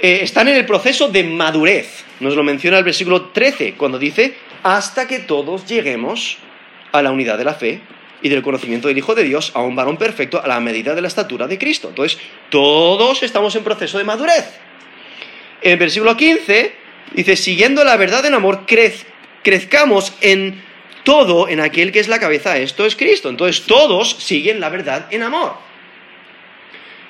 [0.00, 2.04] eh, están en el proceso de madurez.
[2.18, 6.38] Nos lo menciona el versículo 13, cuando dice, hasta que todos lleguemos
[6.90, 7.80] a la unidad de la fe
[8.24, 11.02] y del conocimiento del Hijo de Dios, a un varón perfecto, a la medida de
[11.02, 11.90] la estatura de Cristo.
[11.90, 14.58] Entonces, todos estamos en proceso de madurez.
[15.60, 16.74] En el versículo 15
[17.12, 18.62] dice, siguiendo la verdad en amor,
[19.42, 20.62] crezcamos en
[21.02, 23.28] todo en aquel que es la cabeza, esto es Cristo.
[23.28, 25.58] Entonces, todos siguen la verdad en amor.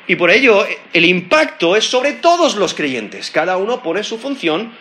[0.08, 3.30] Y por ello el impacto es sobre todos los creyentes.
[3.30, 4.72] Cada uno pone su función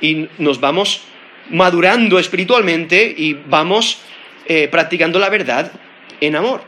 [0.00, 1.02] y nos vamos
[1.50, 3.98] madurando espiritualmente y vamos
[4.46, 5.72] eh, practicando la verdad
[6.20, 6.62] en amor.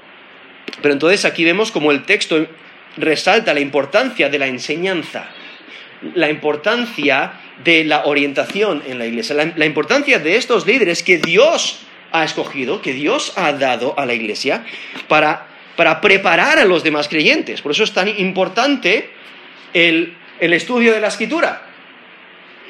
[0.82, 2.46] Pero entonces aquí vemos como el texto
[2.96, 5.28] resalta la importancia de la enseñanza,
[6.14, 7.32] la importancia
[7.64, 11.80] de la orientación en la iglesia, la, la importancia de estos líderes que Dios
[12.12, 14.64] ha escogido, que Dios ha dado a la iglesia
[15.08, 17.60] para para preparar a los demás creyentes.
[17.60, 19.10] Por eso es tan importante
[19.74, 21.62] el, estudio de la escritura,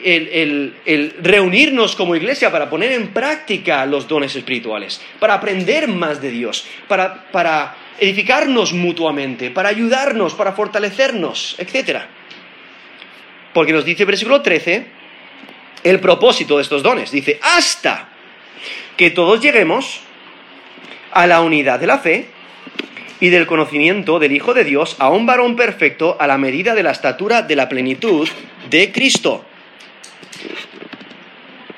[0.05, 6.31] el, reunirnos como iglesia para poner en práctica los dones espirituales, para aprender más de
[6.31, 12.01] Dios, para, edificarnos mutuamente, para ayudarnos, para fortalecernos, etc.
[13.55, 14.87] Porque nos dice el versículo 13
[15.83, 17.11] el propósito de estos dones.
[17.11, 18.09] Dice, hasta
[18.97, 20.01] que todos lleguemos
[21.13, 22.27] a la unidad de la fe
[23.21, 26.83] y del conocimiento del Hijo de Dios a un varón perfecto a la medida de
[26.83, 28.29] la estatura de la plenitud
[28.69, 29.46] de Cristo.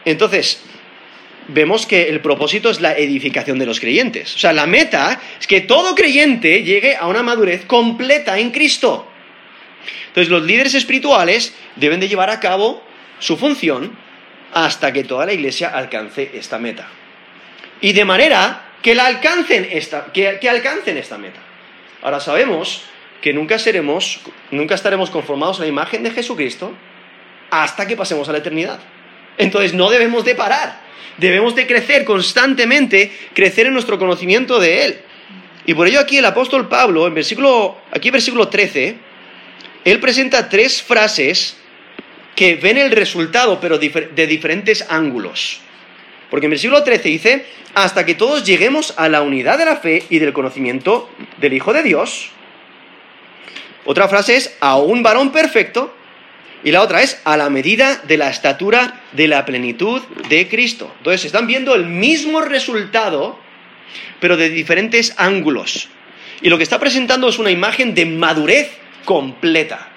[0.04, 0.62] Entonces,
[1.48, 4.34] vemos que el propósito es la edificación de los creyentes.
[4.34, 9.08] O sea, la meta es que todo creyente llegue a una madurez completa en Cristo.
[10.08, 12.82] Entonces, los líderes espirituales deben de llevar a cabo
[13.18, 13.96] su función
[14.52, 16.88] hasta que toda la iglesia alcance esta meta.
[17.80, 21.40] Y de manera que, la alcancen esta, que, alcancen esta meta.
[22.02, 22.82] Ahora sabemos
[23.20, 26.72] que nunca seremos, nunca estaremos conformados a la imagen de Jesucristo
[27.50, 28.78] hasta que pasemos a la eternidad.
[29.36, 30.80] Entonces no debemos de parar,
[31.16, 34.98] debemos de crecer constantemente, crecer en nuestro conocimiento de Él.
[35.66, 38.96] Y por ello aquí el apóstol Pablo, en versículo, aquí versículo 13,
[39.84, 41.56] él presenta tres frases
[42.34, 45.60] que ven el resultado, pero de diferentes ángulos.
[46.30, 50.04] Porque en versículo 13 dice, hasta que todos lleguemos a la unidad de la fe
[50.08, 52.30] y del conocimiento del Hijo de Dios.
[53.84, 55.94] Otra frase es, a un varón perfecto.
[56.64, 60.92] Y la otra es a la medida de la estatura de la plenitud de Cristo.
[60.98, 63.38] Entonces están viendo el mismo resultado,
[64.20, 65.88] pero de diferentes ángulos.
[66.40, 68.70] Y lo que está presentando es una imagen de madurez
[69.04, 69.88] completa,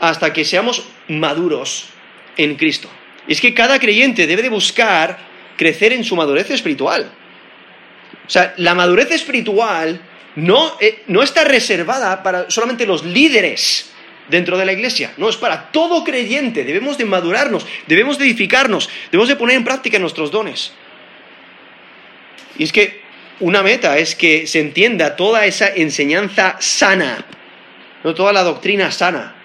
[0.00, 1.88] hasta que seamos maduros
[2.36, 2.88] en Cristo.
[3.28, 5.18] Y es que cada creyente debe de buscar
[5.56, 7.10] crecer en su madurez espiritual.
[8.26, 10.00] O sea, la madurez espiritual
[10.36, 13.91] no, eh, no está reservada para solamente los líderes
[14.28, 15.12] dentro de la iglesia.
[15.16, 16.64] No, es para todo creyente.
[16.64, 20.72] Debemos de madurarnos, debemos de edificarnos, debemos de poner en práctica nuestros dones.
[22.58, 23.02] Y es que
[23.40, 27.24] una meta es que se entienda toda esa enseñanza sana,
[28.04, 29.36] no toda la doctrina sana.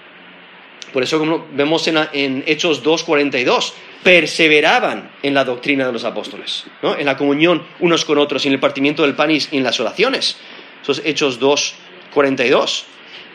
[0.93, 6.65] Por eso como vemos en, en Hechos 2.42, perseveraban en la doctrina de los apóstoles,
[6.81, 6.97] ¿no?
[6.97, 10.37] en la comunión unos con otros, en el partimiento del pan y en las oraciones.
[10.81, 12.83] Esos Hechos 2.42.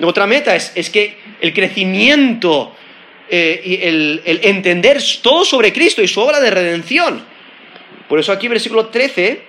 [0.01, 2.75] Otra meta es, que el crecimiento
[3.29, 7.25] eh, y el, entender todo sobre Cristo y su obra de redención.
[8.09, 9.43] Por eso aquí versículo 13,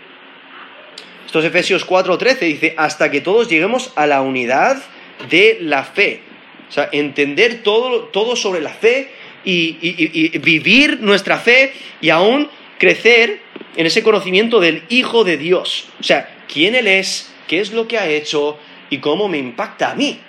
[1.26, 4.82] estos Efesios 4.13 dice, hasta que todos lleguemos a la unidad
[5.30, 6.22] de la fe.
[6.70, 9.10] O sea, entender todo, todo sobre la fe
[9.44, 13.40] y, y, vivir nuestra fe y aún crecer
[13.76, 15.88] en ese conocimiento del Hijo de Dios.
[16.00, 18.58] O sea, quién Él es, qué es lo que ha hecho
[18.94, 20.20] y cómo me impacta a mí.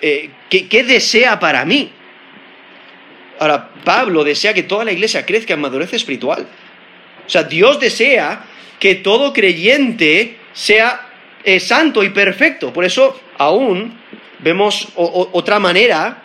[0.00, 1.90] Eh, ¿qué, desea para mí?
[3.40, 6.46] Ahora, Pablo desea que toda la iglesia crezca en madurez espiritual.
[7.26, 8.44] O sea, Dios desea
[8.78, 11.08] que todo creyente sea
[11.42, 12.72] eh, santo y perfecto.
[12.72, 13.98] Por eso, aún
[14.38, 16.22] vemos otra manera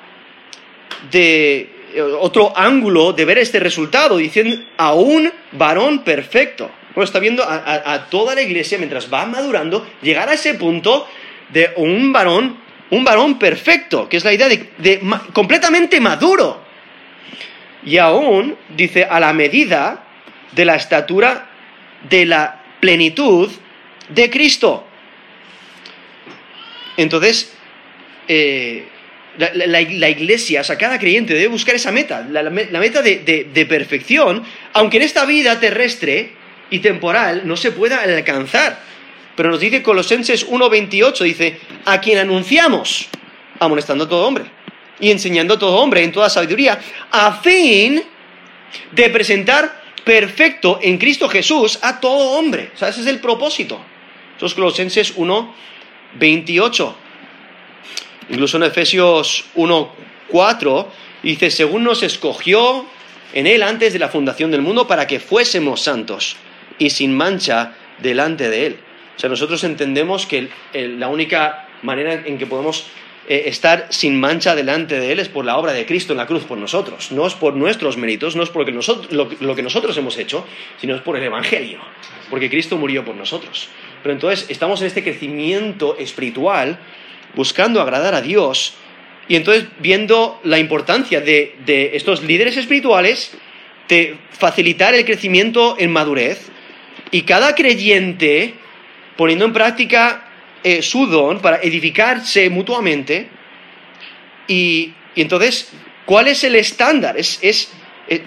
[1.11, 6.69] de eh, otro ángulo de ver este resultado, diciendo a un varón perfecto.
[6.97, 11.07] Bueno, está viendo a, toda la iglesia mientras va madurando, llegar a ese punto
[11.49, 12.57] de un varón
[12.89, 14.99] un varón perfecto, que es la idea de,
[15.31, 16.59] completamente maduro.
[17.85, 20.05] Y aún, dice, a la medida
[20.53, 21.47] de la estatura
[22.09, 23.47] de la plenitud
[24.09, 24.83] de Cristo.
[26.97, 27.53] Entonces,
[28.27, 28.87] eh,
[29.37, 34.43] la, iglesia, o sea, cada creyente debe buscar esa meta, la, meta de, de, perfección,
[34.73, 36.36] aunque en esta vida terrestre
[36.69, 38.79] y temporal no se pueda alcanzar.
[39.35, 43.07] Pero nos dice Colosenses 1.28, dice, a quien anunciamos,
[43.59, 44.45] amonestando a todo hombre
[44.99, 46.79] y enseñando a todo hombre en toda sabiduría,
[47.11, 48.01] a fin
[48.91, 52.71] de presentar perfecto en Cristo Jesús a todo hombre.
[52.73, 53.79] O sea, ese es el propósito.
[54.35, 56.93] Eso es Colosenses 1.28.
[58.29, 60.87] Incluso en Efesios 1.4
[61.21, 62.85] dice, según nos escogió
[63.33, 66.37] en él antes de la fundación del mundo para que fuésemos santos
[66.79, 68.77] y sin mancha delante de él.
[69.15, 72.87] O sea, nosotros entendemos que la única manera en que podemos
[73.29, 76.27] eh, estar sin mancha delante de Él es por la obra de Cristo en la
[76.27, 77.11] cruz por nosotros.
[77.11, 80.45] No es por nuestros méritos, no es por lo, que nosotros hemos hecho,
[80.79, 81.79] sino es por el Evangelio,
[82.29, 83.67] porque Cristo murió por nosotros.
[84.01, 86.79] Pero entonces estamos en este crecimiento espiritual
[87.35, 88.75] buscando agradar a Dios
[89.27, 93.37] y entonces viendo la importancia de, de estos líderes espirituales
[93.89, 96.49] de facilitar el crecimiento en madurez
[97.11, 98.53] y cada creyente
[99.15, 100.29] poniendo en práctica
[100.63, 103.27] eh, su don para edificarse mutuamente.
[104.47, 105.71] Y, entonces,
[106.05, 107.17] ¿cuál es el estándar?
[107.17, 107.71] Es, es,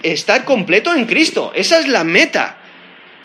[0.03, 1.51] estar completo en Cristo.
[1.55, 2.57] Esa es la meta.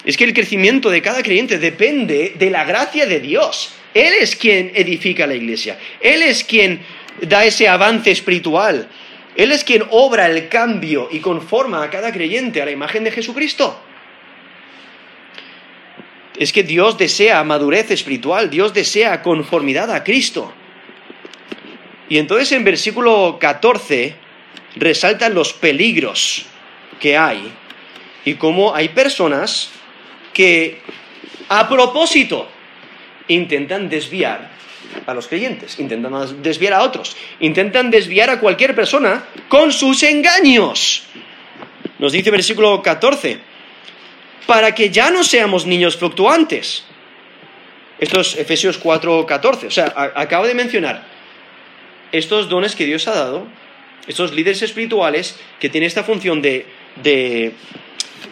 [0.04, 3.74] Es que el crecimiento de cada creyente depende de la gracia de Dios.
[3.92, 5.78] Él es quien edifica la iglesia.
[6.00, 6.80] Él es quien
[7.20, 8.88] da ese avance espiritual.
[9.34, 13.10] Él es quien obra el cambio y conforma a cada creyente a la imagen de
[13.10, 13.85] Jesucristo
[16.38, 20.52] es que Dios desea madurez espiritual, Dios desea conformidad a Cristo.
[22.08, 24.14] Y entonces en versículo 14
[24.76, 26.46] resaltan los peligros
[27.00, 27.52] que hay
[28.24, 29.70] y cómo hay personas
[30.32, 30.80] que
[31.48, 32.48] a propósito
[33.28, 34.50] intentan desviar
[35.06, 41.04] a los creyentes, intentan desviar a otros, intentan desviar a cualquier persona con sus engaños.
[41.98, 43.38] Nos dice versículo 14,
[44.46, 46.84] para que ya no seamos niños fluctuantes.
[47.98, 49.66] Esto es Efesios 4:14.
[49.66, 51.06] O sea, acabo de mencionar
[52.12, 53.46] estos dones que Dios ha dado,
[54.06, 56.66] estos líderes espirituales que tienen esta función de,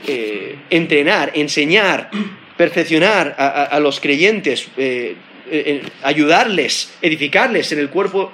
[0.06, 2.10] eh, entrenar, enseñar,
[2.56, 5.16] perfeccionar a, los creyentes, eh,
[5.50, 8.32] eh, ayudarles, edificarles en el cuerpo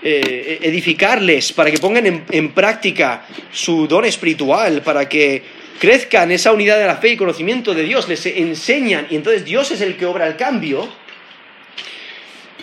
[0.00, 5.42] edificarles para que pongan en, práctica su don espiritual, para que
[5.78, 9.70] crezcan esa unidad de la fe y conocimiento de Dios, les enseñan y entonces Dios
[9.70, 10.88] es el que obra el cambio.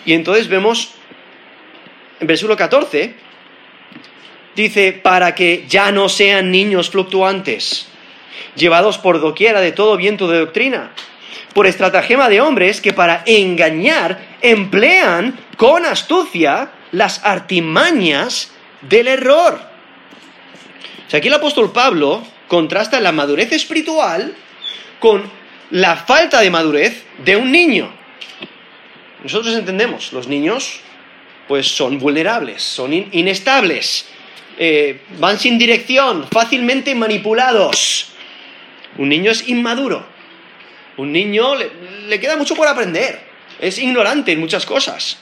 [0.06, 0.96] Y entonces vemos
[2.20, 3.14] en versículo 14
[4.56, 7.88] dice, para que ya no sean niños fluctuantes,
[8.56, 10.92] llevados por doquiera de todo viento de doctrina,
[11.54, 18.52] por estratagema de hombres que para engañar emplean con astucia las artimañas
[18.82, 19.60] del error.
[21.06, 24.36] O sea, aquí el apóstol Pablo contrasta la madurez espiritual
[25.00, 25.24] con
[25.72, 27.92] la falta de madurez de un niño.
[29.24, 30.82] Nosotros entendemos, los niños
[31.48, 34.08] pues son vulnerables, son inestables,
[34.58, 38.10] eh, van sin dirección, fácilmente manipulados.
[38.98, 40.06] Un niño es inmaduro,
[40.98, 43.20] un niño le, queda mucho por aprender,
[43.60, 45.20] es ignorante en muchas cosas.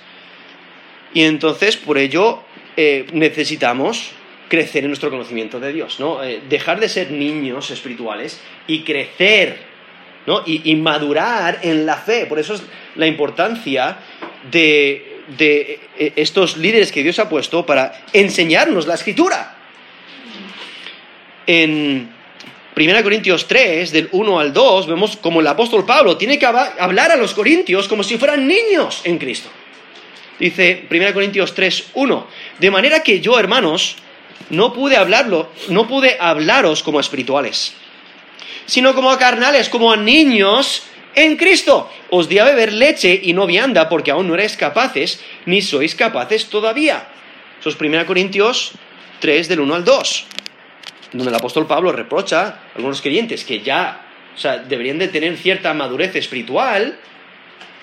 [1.14, 2.44] Y entonces, por ello,
[2.78, 4.12] eh, necesitamos
[4.54, 6.24] crecer en nuestro conocimiento de Dios, ¿no?
[6.24, 9.58] Eh, dejar de ser niños espirituales y crecer,
[10.28, 10.44] ¿no?
[10.46, 12.28] Y, madurar en la fe.
[12.28, 12.62] Por eso es
[12.96, 13.98] la importancia
[14.52, 19.58] de, de eh, estos líderes que Dios ha puesto para enseñarnos la escritura.
[21.48, 22.12] En
[22.78, 27.12] 1 Corintios 3, del 1 al 2, vemos como el apóstol Pablo tiene que hablar
[27.12, 29.50] a los corintios como si fueran niños en Cristo.
[30.38, 32.28] Dice 1 Corintios 3, 1,
[32.60, 33.98] de manera que yo, hermanos,
[34.50, 37.74] no pude hablarlo, no pude hablaros como espirituales,
[38.66, 40.84] sino como a carnales, como a niños
[41.16, 41.90] en Cristo.
[42.10, 45.96] Os di a beber leche y no vianda porque aún no erais capaces, ni sois
[45.96, 47.08] capaces todavía.
[47.60, 48.74] Eso es 1 Corintios
[49.20, 50.26] 3 del 1 al 2
[51.14, 55.38] donde el apóstol Pablo reprocha a algunos creyentes que ya, o sea, deberían de tener
[55.38, 56.98] cierta madurez espiritual,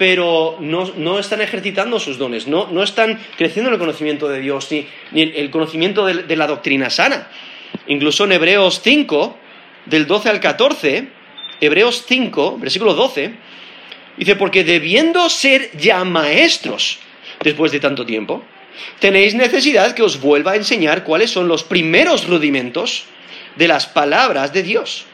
[0.01, 4.67] pero no, están ejercitando sus dones, no, no, están creciendo en el conocimiento de Dios
[4.71, 7.29] ni, ni el, conocimiento de, de, la doctrina sana.
[7.87, 9.37] Incluso en Hebreos 5,
[9.85, 11.07] del 12 al 14,
[11.61, 13.35] Hebreos 5, versículo 12,
[14.17, 17.01] dice, porque debiendo ser ya maestros
[17.45, 18.43] después de tanto tiempo,
[19.01, 23.05] tenéis necesidad que os vuelva a enseñar cuáles son los primeros rudimentos
[23.57, 25.05] de las palabras de Dios.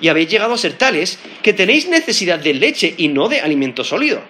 [0.00, 3.84] Y habéis llegado a ser tales que tenéis necesidad de leche y no de alimento
[3.84, 4.22] sólido.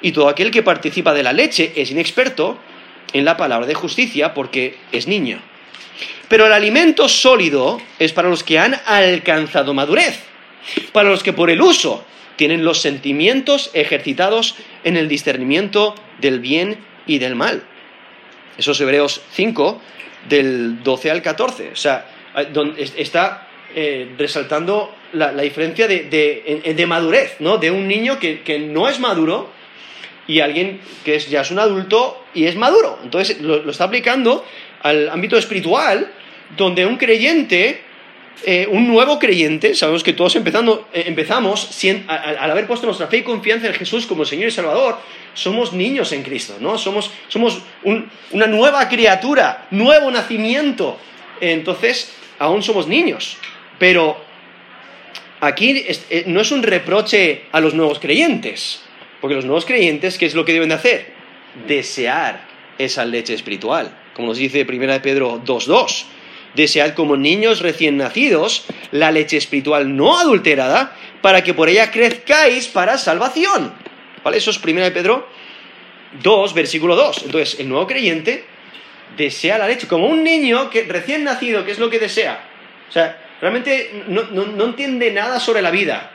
[0.00, 2.58] Y todo aquel que participa de la leche es inexperto
[3.12, 5.40] en la palabra de justicia porque es niño.
[6.28, 10.20] Pero el alimento sólido es para los que han alcanzado madurez,
[10.92, 12.04] para los que por el uso
[12.36, 17.62] tienen los sentimientos ejercitados en el discernimiento del bien y del mal.
[18.56, 19.80] Esos Hebreos 5,
[20.28, 21.70] del 12 al 14.
[21.72, 22.06] O sea,
[22.96, 23.41] está
[23.74, 27.58] eh, resaltando la, diferencia de, madurez, ¿no?
[27.58, 29.50] De un niño que, no es maduro
[30.26, 32.98] y alguien que ya es un adulto y es maduro.
[33.02, 34.44] Entonces lo, está aplicando
[34.82, 36.10] al ámbito espiritual,
[36.56, 37.82] donde un creyente,
[38.44, 41.70] eh, un nuevo creyente, sabemos que todos empezando, eh, empezamos
[42.08, 44.98] al, haber puesto nuestra fe y confianza en Jesús como Señor y Salvador,
[45.34, 46.78] somos niños en Cristo, ¿no?
[46.78, 47.10] Somos,
[47.84, 50.98] una nueva criatura, nuevo nacimiento.
[51.40, 53.38] Entonces, aún somos niños.
[53.82, 54.16] Pero
[55.40, 58.80] aquí eh, no es un reproche a los nuevos creyentes,
[59.20, 61.12] porque los nuevos creyentes, ¿qué es lo que deben de hacer?
[61.66, 62.46] Desear
[62.78, 66.04] esa leche espiritual, como nos dice 1 Pedro 2.2.
[66.54, 72.68] Desead como niños recién nacidos la leche espiritual no adulterada, para que por ella crezcáis
[72.68, 73.74] para salvación.
[74.22, 74.36] ¿Vale?
[74.36, 75.26] Eso es 1 Pedro
[76.22, 77.24] 2, versículo 2.
[77.24, 78.44] Entonces, el nuevo creyente
[79.16, 82.48] desea la leche, como un niño que recién nacido, ¿qué es lo que desea?
[82.88, 86.12] O sea, realmente no, entiende nada sobre la vida.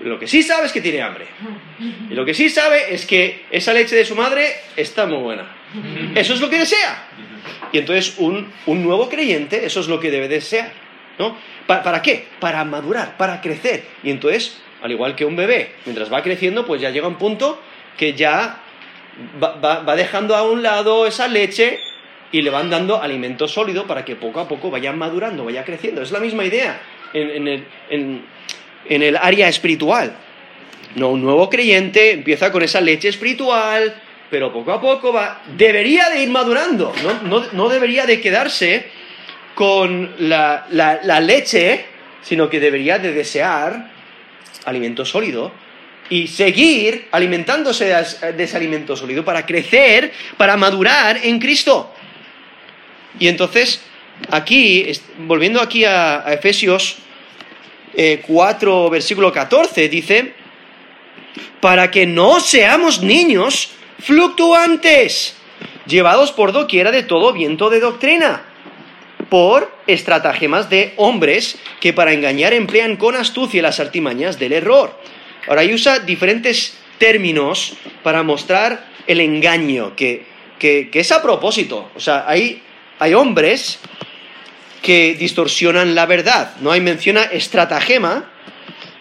[0.00, 1.26] Lo que sí sabe es que tiene hambre.
[2.10, 5.56] Y lo que sí sabe es que esa leche de su madre está muy buena.
[6.14, 7.08] Eso es lo que desea.
[7.72, 10.70] Y entonces un, nuevo creyente, eso es lo que debe desear.
[11.18, 11.36] ¿no?
[11.66, 12.26] ¿Para, qué?
[12.38, 13.84] Para madurar, para crecer.
[14.02, 17.60] Y entonces, al igual que un bebé, mientras va creciendo, pues ya llega un punto
[17.96, 18.60] que ya
[19.42, 21.78] va dejando a un lado esa leche
[22.32, 26.02] y le van dando alimento sólido para que poco a poco vaya madurando, vaya creciendo.
[26.02, 26.80] Es la misma idea
[27.12, 27.64] en,
[28.88, 30.12] el, área espiritual.
[30.94, 33.94] No, un nuevo creyente empieza con esa leche espiritual,
[34.30, 36.92] pero poco a poco va, debería de ir madurando,
[37.52, 38.86] no, debería de quedarse
[39.54, 41.84] con la, la, leche,
[42.22, 43.90] sino que debería de desear
[44.64, 45.52] alimento sólido
[46.08, 51.92] y seguir alimentándose de ese alimento sólido para crecer, para madurar en Cristo.
[53.18, 53.80] Y entonces,
[54.30, 56.98] aquí, volviendo aquí a, Efesios
[58.26, 60.34] 4, eh, versículo 14, dice,
[61.60, 65.36] para que no seamos niños fluctuantes,
[65.86, 68.44] llevados por doquiera de todo viento de doctrina,
[69.28, 74.98] por estratagemas de hombres que para engañar emplean con astucia las artimañas del error.
[75.46, 80.26] Ahora, ahí usa diferentes términos para mostrar el engaño, que,
[80.58, 81.90] que, que es a propósito.
[81.94, 82.62] O sea, hay
[83.00, 83.80] hay hombres
[84.82, 86.54] que distorsionan la verdad.
[86.60, 86.70] ¿no?
[86.70, 88.30] Hay menciona estratagema,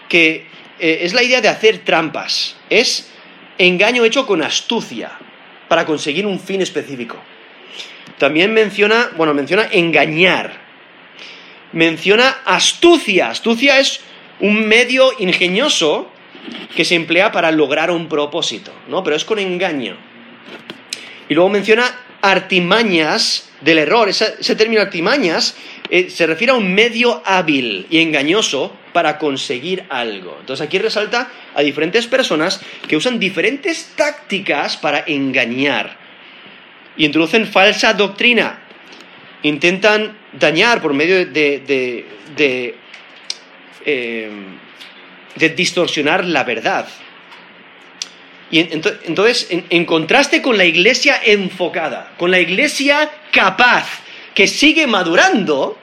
[0.07, 0.47] que
[0.79, 2.55] eh, es la idea de hacer trampas.
[2.69, 3.11] Es
[3.57, 5.11] engaño hecho con astucia
[5.67, 7.17] para conseguir un fin específico.
[8.17, 10.53] También menciona, bueno, menciona engañar.
[11.73, 13.29] Menciona astucia.
[13.29, 13.99] Astucia es
[14.39, 16.09] un medio ingenioso
[16.73, 19.03] que se emplea para lograr un propósito, ¿no?
[19.03, 19.97] Pero es con engaño.
[21.27, 24.09] Y luego menciona artimañas del error.
[24.09, 25.55] Ese, término artimañas
[25.89, 30.37] eh, se refiere a un medio hábil y engañoso para conseguir algo.
[30.39, 35.97] Entonces aquí resalta a diferentes personas que usan diferentes tácticas para engañar
[36.97, 38.59] y introducen falsa doctrina.
[39.43, 42.05] Intentan dañar por medio de,
[42.35, 42.75] de,
[43.85, 44.29] eh,
[45.55, 46.87] distorsionar la verdad.
[48.51, 53.87] Y entonces, en, contraste con la iglesia enfocada, con la iglesia capaz,
[54.33, 55.77] que sigue madurando,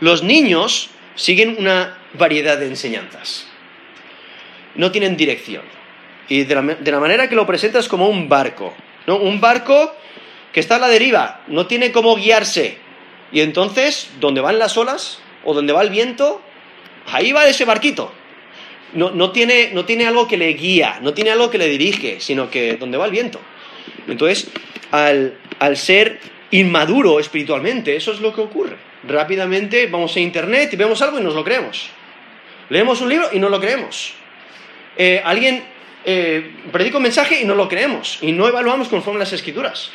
[0.00, 3.46] los niños siguen una variedad de enseñanzas.
[4.76, 5.62] No tienen dirección.
[6.28, 8.72] Y de la, manera que lo presentas como un barco.
[9.08, 9.16] ¿no?
[9.16, 9.92] Un barco
[10.52, 12.78] que está a la deriva, no tiene cómo guiarse.
[13.32, 16.40] Y entonces, donde van las olas o donde va el viento,
[17.06, 18.12] ahí va ese barquito.
[18.92, 22.20] No, no, tiene, no tiene algo que le guía, no tiene algo que le dirige,
[22.20, 23.40] sino que donde va el viento.
[24.08, 24.50] Entonces,
[24.90, 26.18] al, al ser
[26.50, 28.76] inmaduro espiritualmente, eso es lo que ocurre.
[29.04, 31.90] Rápidamente vamos a internet y vemos algo y nos lo creemos.
[32.68, 34.14] Leemos un libro y no lo creemos.
[34.96, 35.64] Eh, alguien
[36.04, 38.18] eh, predica un mensaje y no lo creemos.
[38.20, 39.90] Y no evaluamos conforme las escrituras.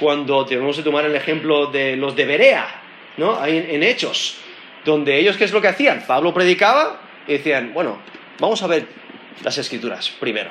[0.00, 2.82] Cuando tenemos que tomar el ejemplo de los de Berea,
[3.16, 3.44] ¿no?
[3.44, 4.38] en, en Hechos,
[4.84, 6.04] donde ellos, ¿qué es lo que hacían?
[6.06, 7.98] Pablo predicaba y decían, bueno,
[8.38, 8.86] vamos a ver
[9.42, 10.50] las escrituras primero.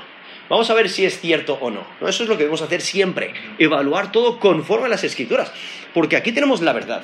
[0.49, 1.85] Vamos a ver si es cierto o no.
[2.07, 5.51] Eso es lo que debemos hacer siempre, evaluar todo conforme a las escrituras,
[5.93, 7.03] porque aquí tenemos la verdad.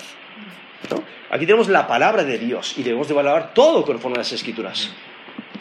[1.30, 4.92] Aquí tenemos la palabra de Dios y debemos de evaluar todo conforme a las escrituras.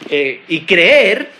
[0.09, 1.31] Eh, y creer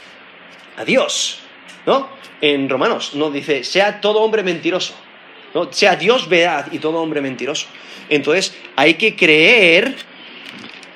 [0.76, 1.40] a Dios.
[1.86, 2.10] ¿no?
[2.42, 4.96] En Romanos no dice, sea todo hombre mentiroso.
[5.54, 5.72] ¿no?
[5.72, 7.68] Sea Dios verdad y todo hombre mentiroso.
[8.10, 9.96] Entonces hay que creer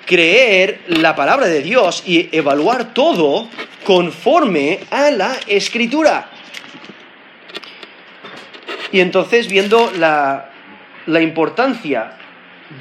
[0.07, 3.47] creer la palabra de Dios y evaluar todo
[3.83, 6.31] conforme a la escritura.
[8.91, 10.49] Y entonces viendo la,
[11.21, 12.17] importancia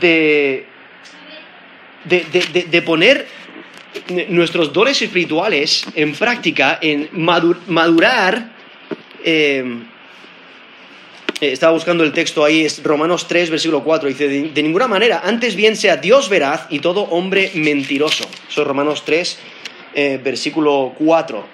[0.01, 0.67] de,
[2.05, 3.27] de, poner
[4.29, 8.53] nuestros dones espirituales en práctica, en madurar,
[9.25, 9.83] eh,
[11.41, 15.21] eh, estaba buscando el texto ahí, es Romanos 3, versículo 4, dice, de, ninguna manera,
[15.25, 18.25] antes bien sea Dios veraz y todo hombre mentiroso.
[18.49, 19.39] Eso es Romanos 3,
[19.95, 21.47] eh, versículo 4.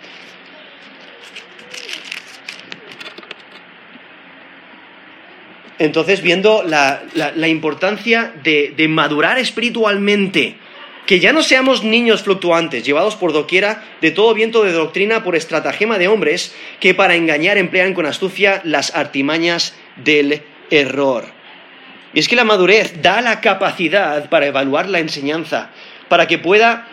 [5.78, 10.56] Entonces, viendo la, importancia de madurar espiritualmente,
[11.06, 15.34] que ya no seamos niños fluctuantes, llevados por doquiera de todo viento de doctrina por
[15.34, 21.26] estratagema de hombres que para engañar emplean con astucia las artimañas del error.
[22.14, 25.70] Y es que la madurez da la capacidad para evaluar la enseñanza,
[26.08, 26.86] para que pueda,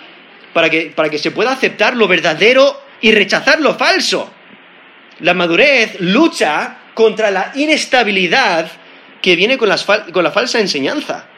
[0.54, 4.32] para que, para que se pueda aceptar lo verdadero y rechazar lo falso.
[5.20, 8.72] La madurez lucha contra la inestabilidad
[9.22, 9.70] que viene con,
[10.12, 11.29] con la falsa enseñanza.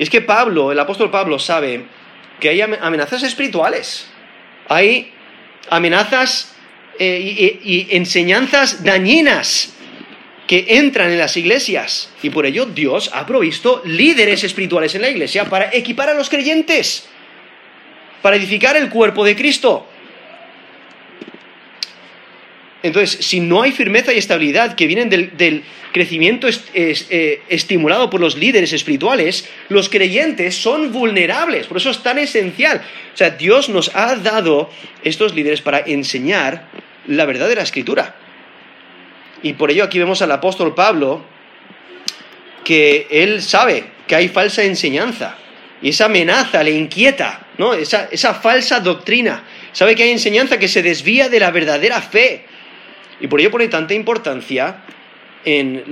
[0.00, 1.84] Y es que Pablo, el apóstol Pablo, sabe
[2.40, 4.06] que hay amenazas espirituales,
[4.66, 5.12] hay
[5.68, 6.54] amenazas
[6.98, 9.74] eh, y, enseñanzas dañinas
[10.46, 12.10] que entran en las iglesias.
[12.22, 16.30] Y por ello Dios ha provisto líderes espirituales en la iglesia para equipar a los
[16.30, 17.06] creyentes,
[18.22, 19.86] para edificar el cuerpo de Cristo.
[22.82, 28.36] Entonces, si no hay firmeza y estabilidad que vienen del, crecimiento eh, estimulado por los
[28.36, 31.66] líderes espirituales, los creyentes son vulnerables.
[31.66, 32.80] Por eso es tan esencial.
[33.12, 34.70] O sea, Dios nos ha dado
[35.02, 36.68] estos líderes para enseñar
[37.06, 38.14] la verdad de la escritura.
[39.42, 41.24] Y por ello aquí vemos al apóstol Pablo
[42.64, 45.36] que él sabe que hay falsa enseñanza.
[45.82, 47.74] Y esa amenaza le inquieta, ¿no?
[47.74, 49.44] Esa, esa falsa doctrina.
[49.72, 52.44] Sabe que hay enseñanza que se desvía de la verdadera fe
[53.20, 54.82] y por ello pone tanta importancia
[55.44, 55.84] en,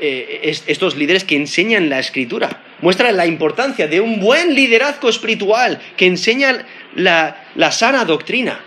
[0.00, 2.62] eh, estos líderes que enseñan la escritura.
[2.80, 6.64] Muestra la importancia de un buen liderazgo espiritual que enseña
[6.94, 8.60] la, la sana doctrina.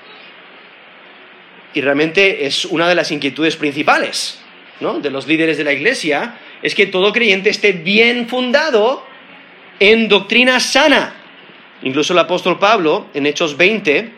[1.73, 4.41] Y realmente es una de las inquietudes principales
[4.81, 4.99] ¿no?
[4.99, 9.05] de los líderes de la iglesia, es que todo creyente esté bien fundado
[9.79, 11.15] en doctrina sana.
[11.83, 14.11] Incluso el apóstol Pablo, en Hechos 20,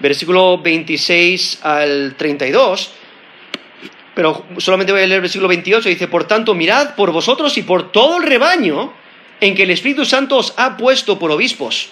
[0.00, 2.92] versículo 26 al 32,
[4.14, 7.62] pero solamente voy a leer el versículo 28, dice, por tanto, mirad por vosotros y
[7.62, 8.92] por todo el rebaño
[9.40, 11.90] en que el Espíritu Santo os ha puesto por obispos,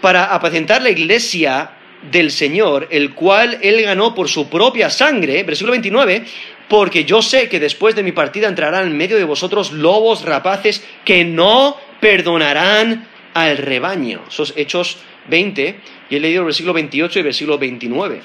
[0.00, 1.70] para apacentar la iglesia
[2.10, 6.24] del Señor, el cual él ganó por su propia sangre, versículo 29,
[6.68, 10.84] porque yo sé que después de mi partida entrarán en medio de vosotros lobos rapaces
[11.04, 14.22] que no perdonarán al rebaño.
[14.28, 14.98] Esos hechos
[15.28, 15.80] 20,
[16.14, 18.20] y he leído el versículo 28 y el versículo 29.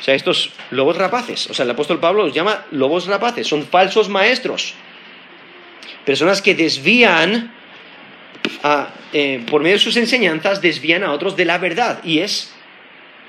[0.00, 3.64] O sea, estos lobos rapaces, o sea, el apóstol Pablo los llama lobos rapaces, son
[3.64, 4.74] falsos maestros,
[6.04, 7.54] personas que desvían,
[9.12, 12.52] eh, por medio de sus enseñanzas, desvían a otros de la verdad, y es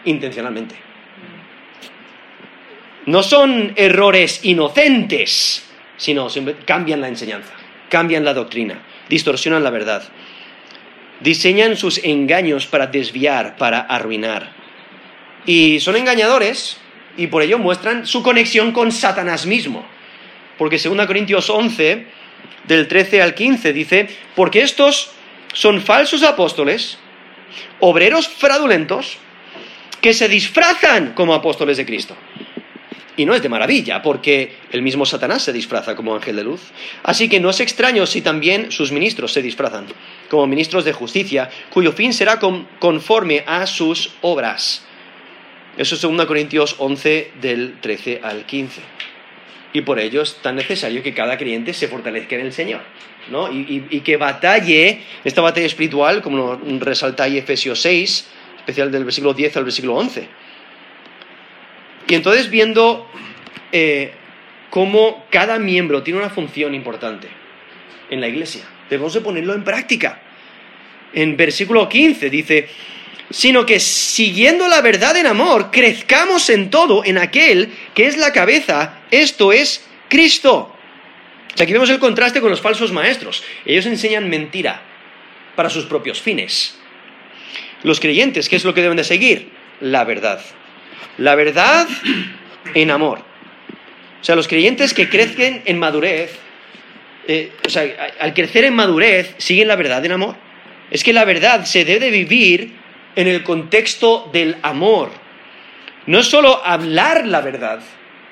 [0.06, 0.76] intencionalmente.
[3.06, 5.64] No son errores inocentes,
[5.98, 6.28] sino
[6.66, 7.54] cambian la enseñanza,
[7.90, 10.04] cambian la doctrina, distorsionan la verdad,
[11.22, 14.52] diseñan sus engaños para desviar, para arruinar.
[15.46, 16.78] Y son engañadores
[17.18, 19.86] y por ello muestran su conexión con Satanás mismo.
[20.58, 22.06] Porque 2 Corintios 11,
[22.68, 25.12] del 13 al 15, dice, porque estos
[25.54, 26.98] son falsos apóstoles,
[27.80, 29.18] obreros fraudulentos,
[30.02, 32.16] que se disfrazan como apóstoles de Cristo.
[33.20, 36.72] Y no es de maravilla, porque el mismo Satanás se disfraza como ángel de luz.
[37.04, 39.88] Así que no es extraño si también sus ministros se disfrazan
[40.30, 42.40] como ministros de justicia, cuyo fin será
[42.80, 44.86] conforme a sus obras.
[45.78, 48.80] Eso es 2 Corintios 11 del 13 al 15.
[49.74, 52.80] Y por ello es tan necesario que cada creyente se fortalezca en el Señor,
[53.30, 53.52] ¿no?
[53.52, 59.58] Y, que batalle, esta batalla espiritual, como resalta ahí Efesios 6, especial del versículo 10
[59.58, 60.49] al versículo 11.
[62.10, 63.08] Y entonces viendo
[63.72, 64.12] eh,
[64.72, 67.28] cómo cada miembro tiene una función importante
[68.10, 70.20] en la iglesia, debemos de ponerlo en práctica.
[71.14, 72.68] En versículo 15 dice,
[73.30, 78.34] sino que siguiendo la verdad en amor, crezcamos en todo en aquel que es la
[78.34, 80.76] cabeza, esto es Cristo.
[81.60, 83.44] aquí vemos el contraste con los falsos maestros.
[83.66, 84.82] Ellos enseñan mentira
[85.56, 86.76] para sus propios fines.
[87.84, 89.52] Los creyentes, ¿qué es lo que deben de seguir?
[89.80, 90.42] La verdad.
[91.18, 91.88] La verdad
[92.74, 93.20] en amor.
[94.22, 96.38] O sea, los creyentes que crecen en madurez,
[97.28, 97.84] eh, o sea,
[98.20, 100.36] al crecer en madurez, siguen la verdad en amor.
[100.92, 102.74] Es que la verdad se debe vivir
[103.16, 105.12] en el contexto del amor.
[106.06, 107.82] No es solo hablar la verdad,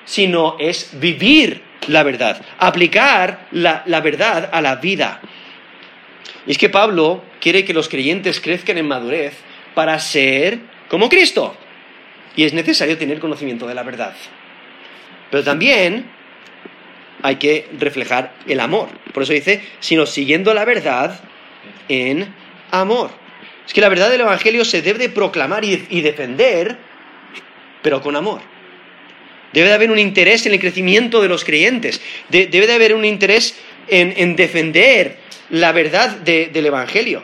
[0.04, 5.20] sino es vivir la verdad, aplicar la, la verdad a la vida.
[6.46, 9.34] Y es que Pablo quiere que los creyentes crezcan en madurez
[9.74, 10.58] para ser
[10.88, 11.56] como Cristo.
[12.36, 14.14] Y es necesario tener conocimiento de la verdad.
[15.30, 16.06] Pero también
[17.22, 18.88] hay que reflejar el amor.
[19.12, 21.20] Por eso dice, sino siguiendo la verdad
[21.88, 22.32] en
[22.70, 23.10] amor.
[23.66, 26.78] Es que la verdad del Evangelio se debe de proclamar y, defender,
[27.82, 28.40] pero con amor.
[29.52, 32.00] Debe de haber un interés en el crecimiento de los creyentes.
[32.28, 33.58] debe de haber un interés
[33.88, 35.18] en, defender
[35.50, 37.22] la verdad del Evangelio.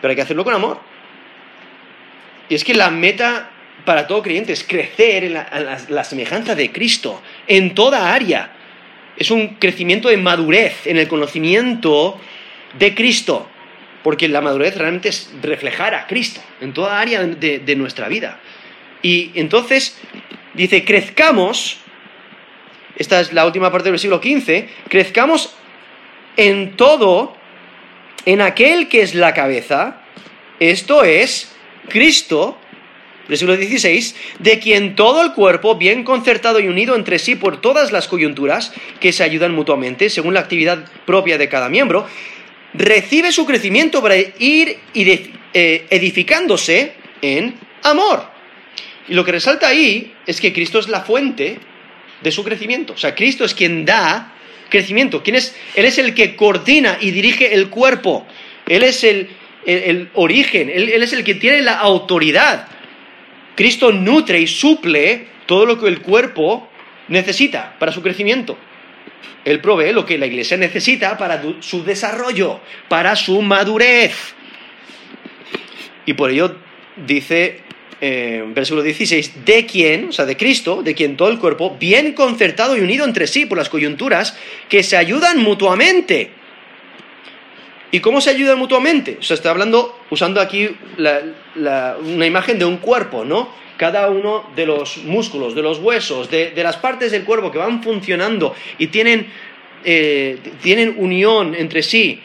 [0.00, 0.80] Pero hay que hacerlo con amor.
[2.48, 3.50] Y es que la meta
[3.86, 8.52] para todo creyente es crecer en la semejanza de Cristo en toda área.
[9.16, 12.20] Es un crecimiento de madurez en el conocimiento
[12.78, 13.48] de Cristo
[14.06, 18.38] porque la madurez realmente es reflejar a Cristo en toda área de, nuestra vida.
[19.02, 19.98] Y entonces
[20.54, 21.78] dice, crezcamos,
[22.94, 25.56] esta es la última parte del versículo 15, crezcamos
[26.36, 27.36] en todo,
[28.26, 30.02] en aquel que es la cabeza,
[30.60, 31.52] esto es
[31.88, 32.56] Cristo,
[33.28, 37.92] versículo 16, de quien todo el cuerpo, bien concertado y unido entre sí por todas
[37.92, 42.06] las coyunturas, que se ayudan mutuamente según la actividad propia de cada miembro,
[42.74, 48.28] recibe su crecimiento para ir eh, edificándose en amor.
[49.08, 51.58] Y lo que resalta ahí es que Cristo es la fuente
[52.22, 52.94] de su crecimiento.
[52.94, 54.34] O sea, Cristo es quien da
[54.68, 55.22] crecimiento.
[55.22, 55.54] ¿Quién es?
[55.74, 58.26] Él es el que coordina y dirige el cuerpo.
[58.66, 59.28] Él es el,
[60.14, 60.70] origen.
[60.70, 62.68] Él, él es el que tiene la autoridad.
[63.56, 66.68] Cristo nutre y suple todo lo que el cuerpo
[67.08, 68.56] necesita para su crecimiento.
[69.44, 74.34] Él provee lo que la iglesia necesita para su desarrollo, para su madurez.
[76.04, 76.56] Y por ello
[76.96, 77.62] dice
[78.00, 82.12] eh, versículo 16, de quien, o sea, de Cristo, de quien todo el cuerpo, bien
[82.12, 84.36] concertado y unido entre sí por las coyunturas,
[84.68, 86.30] que se ayudan mutuamente.
[87.96, 89.16] ¿Y cómo se ayudan mutuamente?
[89.18, 90.68] O sea, está hablando, usando aquí
[90.98, 93.48] una imagen de un cuerpo, ¿no?
[93.78, 97.82] cada uno de los músculos, de los huesos, de, las partes del cuerpo que van
[97.82, 99.28] funcionando y tienen,
[99.82, 102.20] eh, tienen unión entre sí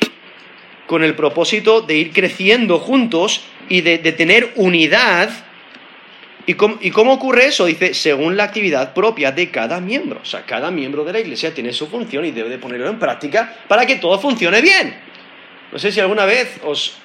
[0.87, 5.29] con el propósito de ir creciendo juntos y de, tener unidad.
[6.47, 7.63] ¿Y cómo, ¿Y cómo, ocurre eso?
[7.63, 10.19] Dice, según la actividad propia de cada miembro.
[10.21, 12.99] O sea, cada miembro de la iglesia tiene su función y debe de ponerlo en
[12.99, 15.10] práctica para que todo funcione bien.
[15.71, 16.97] No sé si alguna vez os,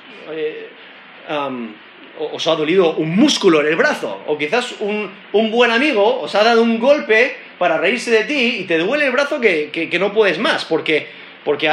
[2.18, 5.10] os ha dolido un músculo en el brazo, o quizás un,
[5.50, 9.12] buen amigo os ha dado un golpe para reírse de ti y te duele el
[9.12, 11.06] brazo que, no puedes más, porque,
[11.44, 11.70] porque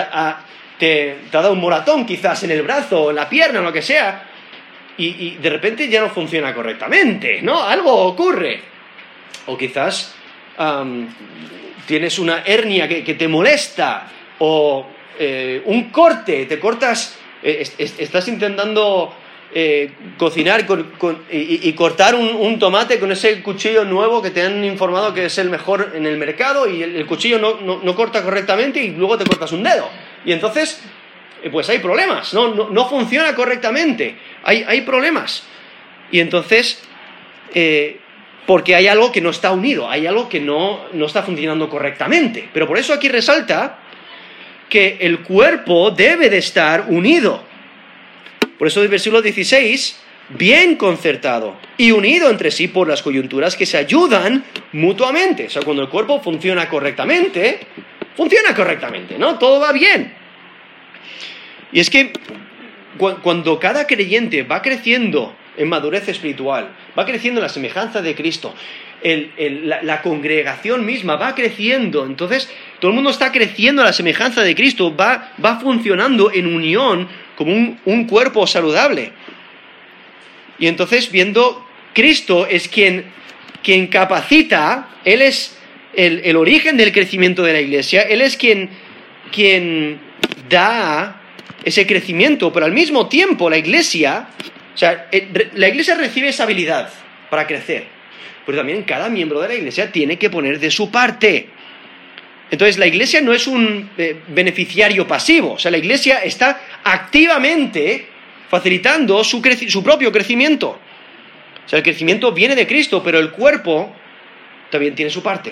[0.77, 3.73] te, te, ha dado un moratón quizás en el brazo, en la pierna, en lo
[3.73, 4.29] que sea,
[4.97, 7.63] y, de repente ya no funciona correctamente, ¿no?
[7.63, 8.61] Algo ocurre.
[9.47, 10.15] O quizás
[11.87, 14.07] tienes una hernia que, te molesta,
[14.39, 14.87] o
[15.19, 19.13] eh, un corte, te cortas, eh, estás intentando
[19.53, 20.65] eh, cocinar
[21.29, 25.49] y, cortar un, tomate con ese cuchillo nuevo que te han informado que es el
[25.49, 29.61] mejor en el mercado y el, cuchillo no, corta correctamente y luego te cortas un
[29.61, 29.87] dedo.
[30.25, 30.81] Y entonces
[31.51, 35.43] pues hay problemas, no, no, funciona correctamente, hay, hay, problemas.
[36.09, 36.81] Y entonces,
[38.47, 42.47] porque hay algo que no está unido, hay algo que no, no está funcionando correctamente.
[42.53, 43.82] Pero por eso aquí resalta
[44.73, 47.43] que el cuerpo debe de estar unido.
[48.57, 53.67] Por eso el versículo 16, bien concertado y unido entre sí por las coyunturas que
[53.67, 55.45] se ayudan mutuamente.
[55.45, 57.59] O sea, cuando el cuerpo funciona correctamente,
[58.17, 59.37] funciona correctamente, ¿no?
[59.37, 60.11] Todo va bien.
[61.71, 62.11] Y es que
[63.21, 68.55] cuando cada creyente va creciendo en madurez espiritual, va creciendo en la semejanza de Cristo,
[69.03, 72.49] la, congregación misma va creciendo, entonces
[72.83, 75.31] todo el mundo está creciendo a la semejanza de Cristo, va,
[75.61, 77.07] funcionando en unión
[77.37, 79.13] como un, cuerpo saludable.
[80.59, 83.05] Y entonces viendo Cristo es quien,
[83.63, 85.57] quien capacita, Él es
[85.93, 88.69] el, origen del crecimiento de la iglesia, Él es quien,
[89.31, 90.01] quien
[90.49, 91.21] da
[91.63, 94.27] ese crecimiento, pero al mismo tiempo la iglesia,
[94.75, 96.91] o sea, eh, la iglesia recibe esa habilidad
[97.29, 97.85] para crecer,
[98.45, 101.62] pero también cada miembro de la iglesia tiene que poner de su parte.
[102.53, 108.05] Entonces la iglesia no es un eh, beneficiario pasivo, o sea, la iglesia está activamente
[108.47, 110.77] facilitando su, su propio crecimiento.
[111.65, 113.91] O sea, el crecimiento viene de Cristo, pero el cuerpo
[114.69, 115.51] también tiene su parte.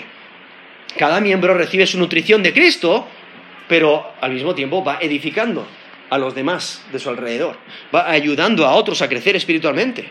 [0.96, 3.08] Cada miembro recibe su nutrición de Cristo,
[3.66, 5.66] pero al mismo tiempo va edificando
[6.08, 7.56] a los demás de su alrededor,
[7.92, 10.04] va ayudando a otros a crecer espiritualmente.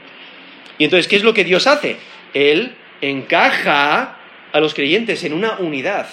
[0.77, 1.95] Y entonces, ¿qué es lo que Dios hace?
[2.33, 4.17] Él encaja
[4.51, 6.09] a los creyentes en una unidad.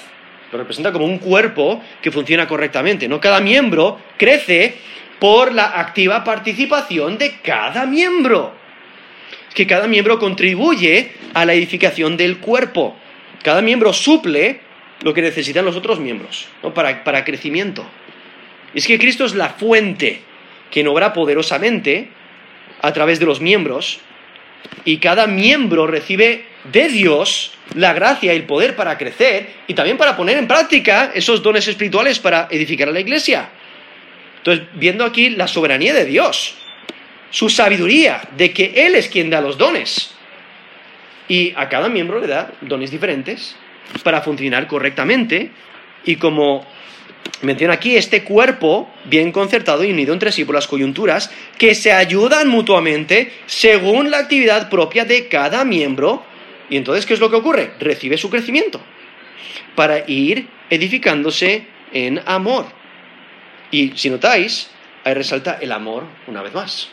[0.53, 3.09] Lo representa como un cuerpo que funciona correctamente.
[3.09, 3.21] ¿no?
[3.21, 4.77] Cada miembro crece
[5.19, 8.55] por la activa participación de cada miembro.
[9.49, 12.97] Es que cada miembro contribuye a la edificación del cuerpo.
[13.43, 14.61] Cada miembro suple
[15.03, 17.85] lo que necesitan los otros miembros para, para crecimiento.
[18.75, 20.21] Es que Cristo es la fuente
[20.71, 22.09] que obra poderosamente
[22.83, 24.01] a través de los miembros
[24.85, 29.97] y cada miembro recibe de Dios la gracia y el poder para crecer y también
[29.97, 33.51] para poner en práctica esos dones espirituales para edificar a la iglesia.
[34.39, 36.55] Entonces, viendo aquí la soberanía de Dios,
[37.31, 40.15] su sabiduría de que Él es quien da los dones.
[41.29, 43.57] Y a cada miembro le da dones diferentes
[44.03, 45.51] para funcionar correctamente
[46.05, 46.67] y como
[47.43, 51.93] menciona aquí este cuerpo bien concertado y unido entre sí por las coyunturas que se
[51.93, 56.25] ayudan mutuamente según la actividad propia de cada miembro.
[56.71, 57.73] Y entonces, ¿qué es lo que ocurre?
[57.79, 58.81] Recibe su crecimiento
[59.75, 62.67] para ir edificándose en amor.
[63.71, 64.71] Y si notáis,
[65.05, 66.89] ahí resalta el amor una vez más.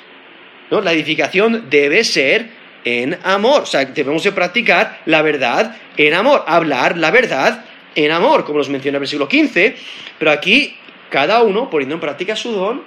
[0.69, 0.81] ¿no?
[0.81, 2.49] La edificación debe ser
[2.83, 3.63] en amor.
[3.63, 7.65] O sea, debemos de practicar la verdad en amor, hablar la verdad
[7.95, 9.75] en amor, como nos menciona el versículo 15,
[10.19, 10.77] pero aquí
[11.09, 12.83] cada uno poniendo en práctica su don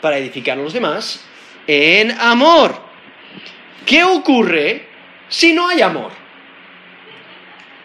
[0.00, 1.24] para edificar a los demás
[1.66, 2.78] en amor.
[3.86, 4.86] ¿Qué ocurre
[5.28, 6.10] si no hay amor?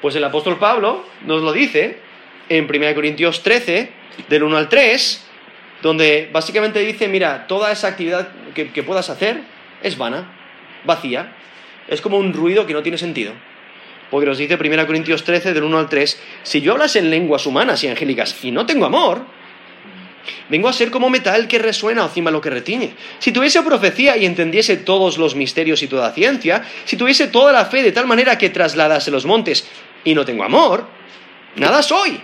[0.02, 2.00] Pues el apóstol Pablo nos lo dice
[2.48, 3.92] en 1 Corintios 13,
[4.28, 5.26] del 1 al 3,
[5.82, 9.42] donde básicamente dice, mira, toda esa actividad que, que puedas hacer
[9.82, 10.30] es vana,
[10.84, 11.34] vacía,
[11.88, 13.34] es como un ruido que no tiene sentido.
[14.10, 17.46] Porque nos dice 1 Corintios 13, del 1 al 3, si yo hablase en lenguas
[17.46, 19.24] humanas y angélicas y no tengo amor,
[20.50, 22.94] vengo a ser como metal que resuena o cima lo que retiñe.
[23.20, 27.66] Si tuviese profecía y entendiese todos los misterios y toda ciencia, si tuviese toda la
[27.66, 29.68] fe de tal manera que trasladase los montes
[30.04, 30.88] y no tengo amor,
[31.56, 32.20] nada soy.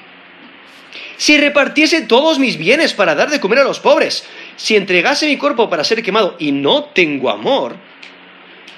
[1.18, 4.26] Si repartiese todos mis bienes para dar de comer a los pobres,
[4.58, 7.76] si entregase mi cuerpo para ser quemado y no tengo amor,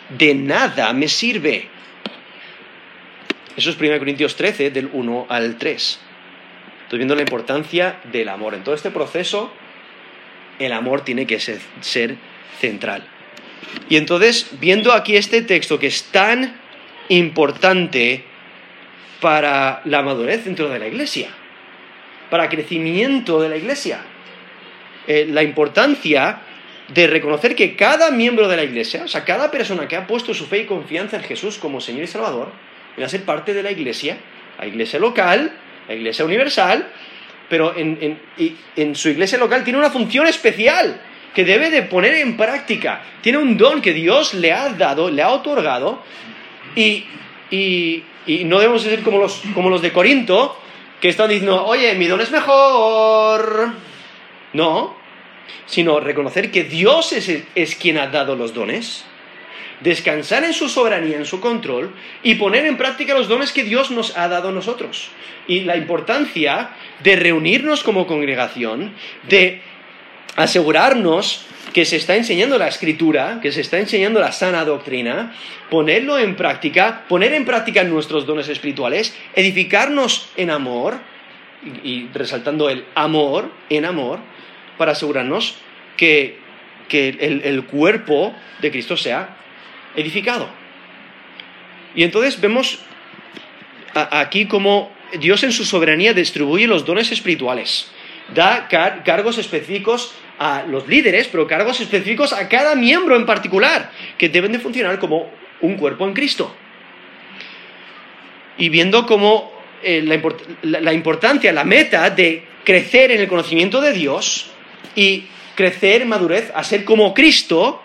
[0.09, 1.69] de nada me sirve.
[3.57, 5.99] Eso es 1 Corintios 13, del 1 al 3.
[6.83, 8.53] Estoy viendo la importancia del amor.
[8.53, 9.51] En todo este proceso,
[10.59, 12.15] el amor tiene que ser,
[12.59, 13.03] central.
[13.89, 16.55] Y entonces, viendo aquí este texto que es tan
[17.09, 18.23] importante
[19.21, 21.29] para la madurez dentro de la iglesia,
[22.29, 24.01] para crecimiento de la iglesia,
[25.07, 26.41] eh, la importancia
[26.93, 30.35] de reconocer que cada miembro de la iglesia, o sea, cada persona que ha puesto
[30.35, 32.51] su fe y confianza en Jesús como Señor y Salvador,
[32.97, 34.17] viene a ser parte de la iglesia,
[34.59, 35.53] la iglesia local,
[35.87, 36.89] la iglesia universal,
[37.47, 38.19] pero en,
[38.75, 40.99] en, su iglesia local tiene una función especial
[41.33, 43.03] que debe de poner en práctica.
[43.21, 46.03] Tiene un don que Dios le ha dado, le ha otorgado,
[46.75, 47.05] y,
[48.43, 50.59] no debemos ser como los de Corinto,
[50.99, 53.71] que están diciendo, oye, mi don es mejor.
[54.53, 54.97] No,
[55.65, 59.05] sino reconocer que Dios es, quien ha dado los dones,
[59.81, 63.91] descansar en su soberanía, en su control y poner en práctica los dones que Dios
[63.91, 65.09] nos ha dado a nosotros.
[65.47, 66.71] Y la importancia
[67.03, 68.93] de reunirnos como congregación,
[69.29, 69.61] de
[70.35, 75.35] asegurarnos que se está enseñando la escritura, que se está enseñando la sana doctrina,
[75.69, 80.99] ponerlo en práctica, poner en práctica nuestros dones espirituales, edificarnos en amor,
[81.83, 84.19] y resaltando el amor, en amor,
[84.77, 85.55] para asegurarnos
[85.97, 86.39] que,
[86.89, 89.35] el, cuerpo de Cristo sea
[89.97, 90.47] edificado.
[91.93, 92.79] Y entonces vemos
[93.93, 94.89] aquí cómo
[95.19, 97.91] Dios en su soberanía distribuye los dones espirituales.
[98.33, 98.69] Da
[99.03, 104.53] cargos específicos a los líderes, pero cargos específicos a cada miembro en particular, que deben
[104.53, 105.29] de funcionar como
[105.59, 106.55] un cuerpo en Cristo.
[108.57, 109.51] Y viendo cómo
[109.83, 110.01] eh,
[110.61, 114.51] la importancia, la meta de crecer en el conocimiento de Dios,
[114.97, 115.25] y
[115.55, 117.81] crecer en madurez a ser como Cristo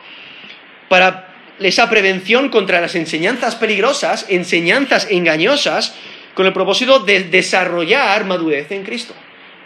[0.88, 1.31] para
[1.66, 5.94] esa prevención contra las enseñanzas peligrosas, enseñanzas engañosas,
[6.34, 9.14] con el propósito de desarrollar madurez en Cristo,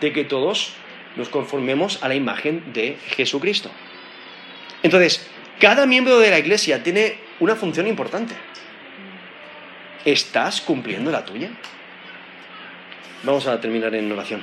[0.00, 0.72] de que todos
[1.16, 3.70] nos conformemos a la imagen de Jesucristo.
[4.82, 5.28] Entonces,
[5.60, 8.34] cada miembro de la iglesia tiene una función importante.
[10.04, 11.50] ¿Estás cumpliendo la tuya?
[13.22, 14.42] Vamos a terminar en oración.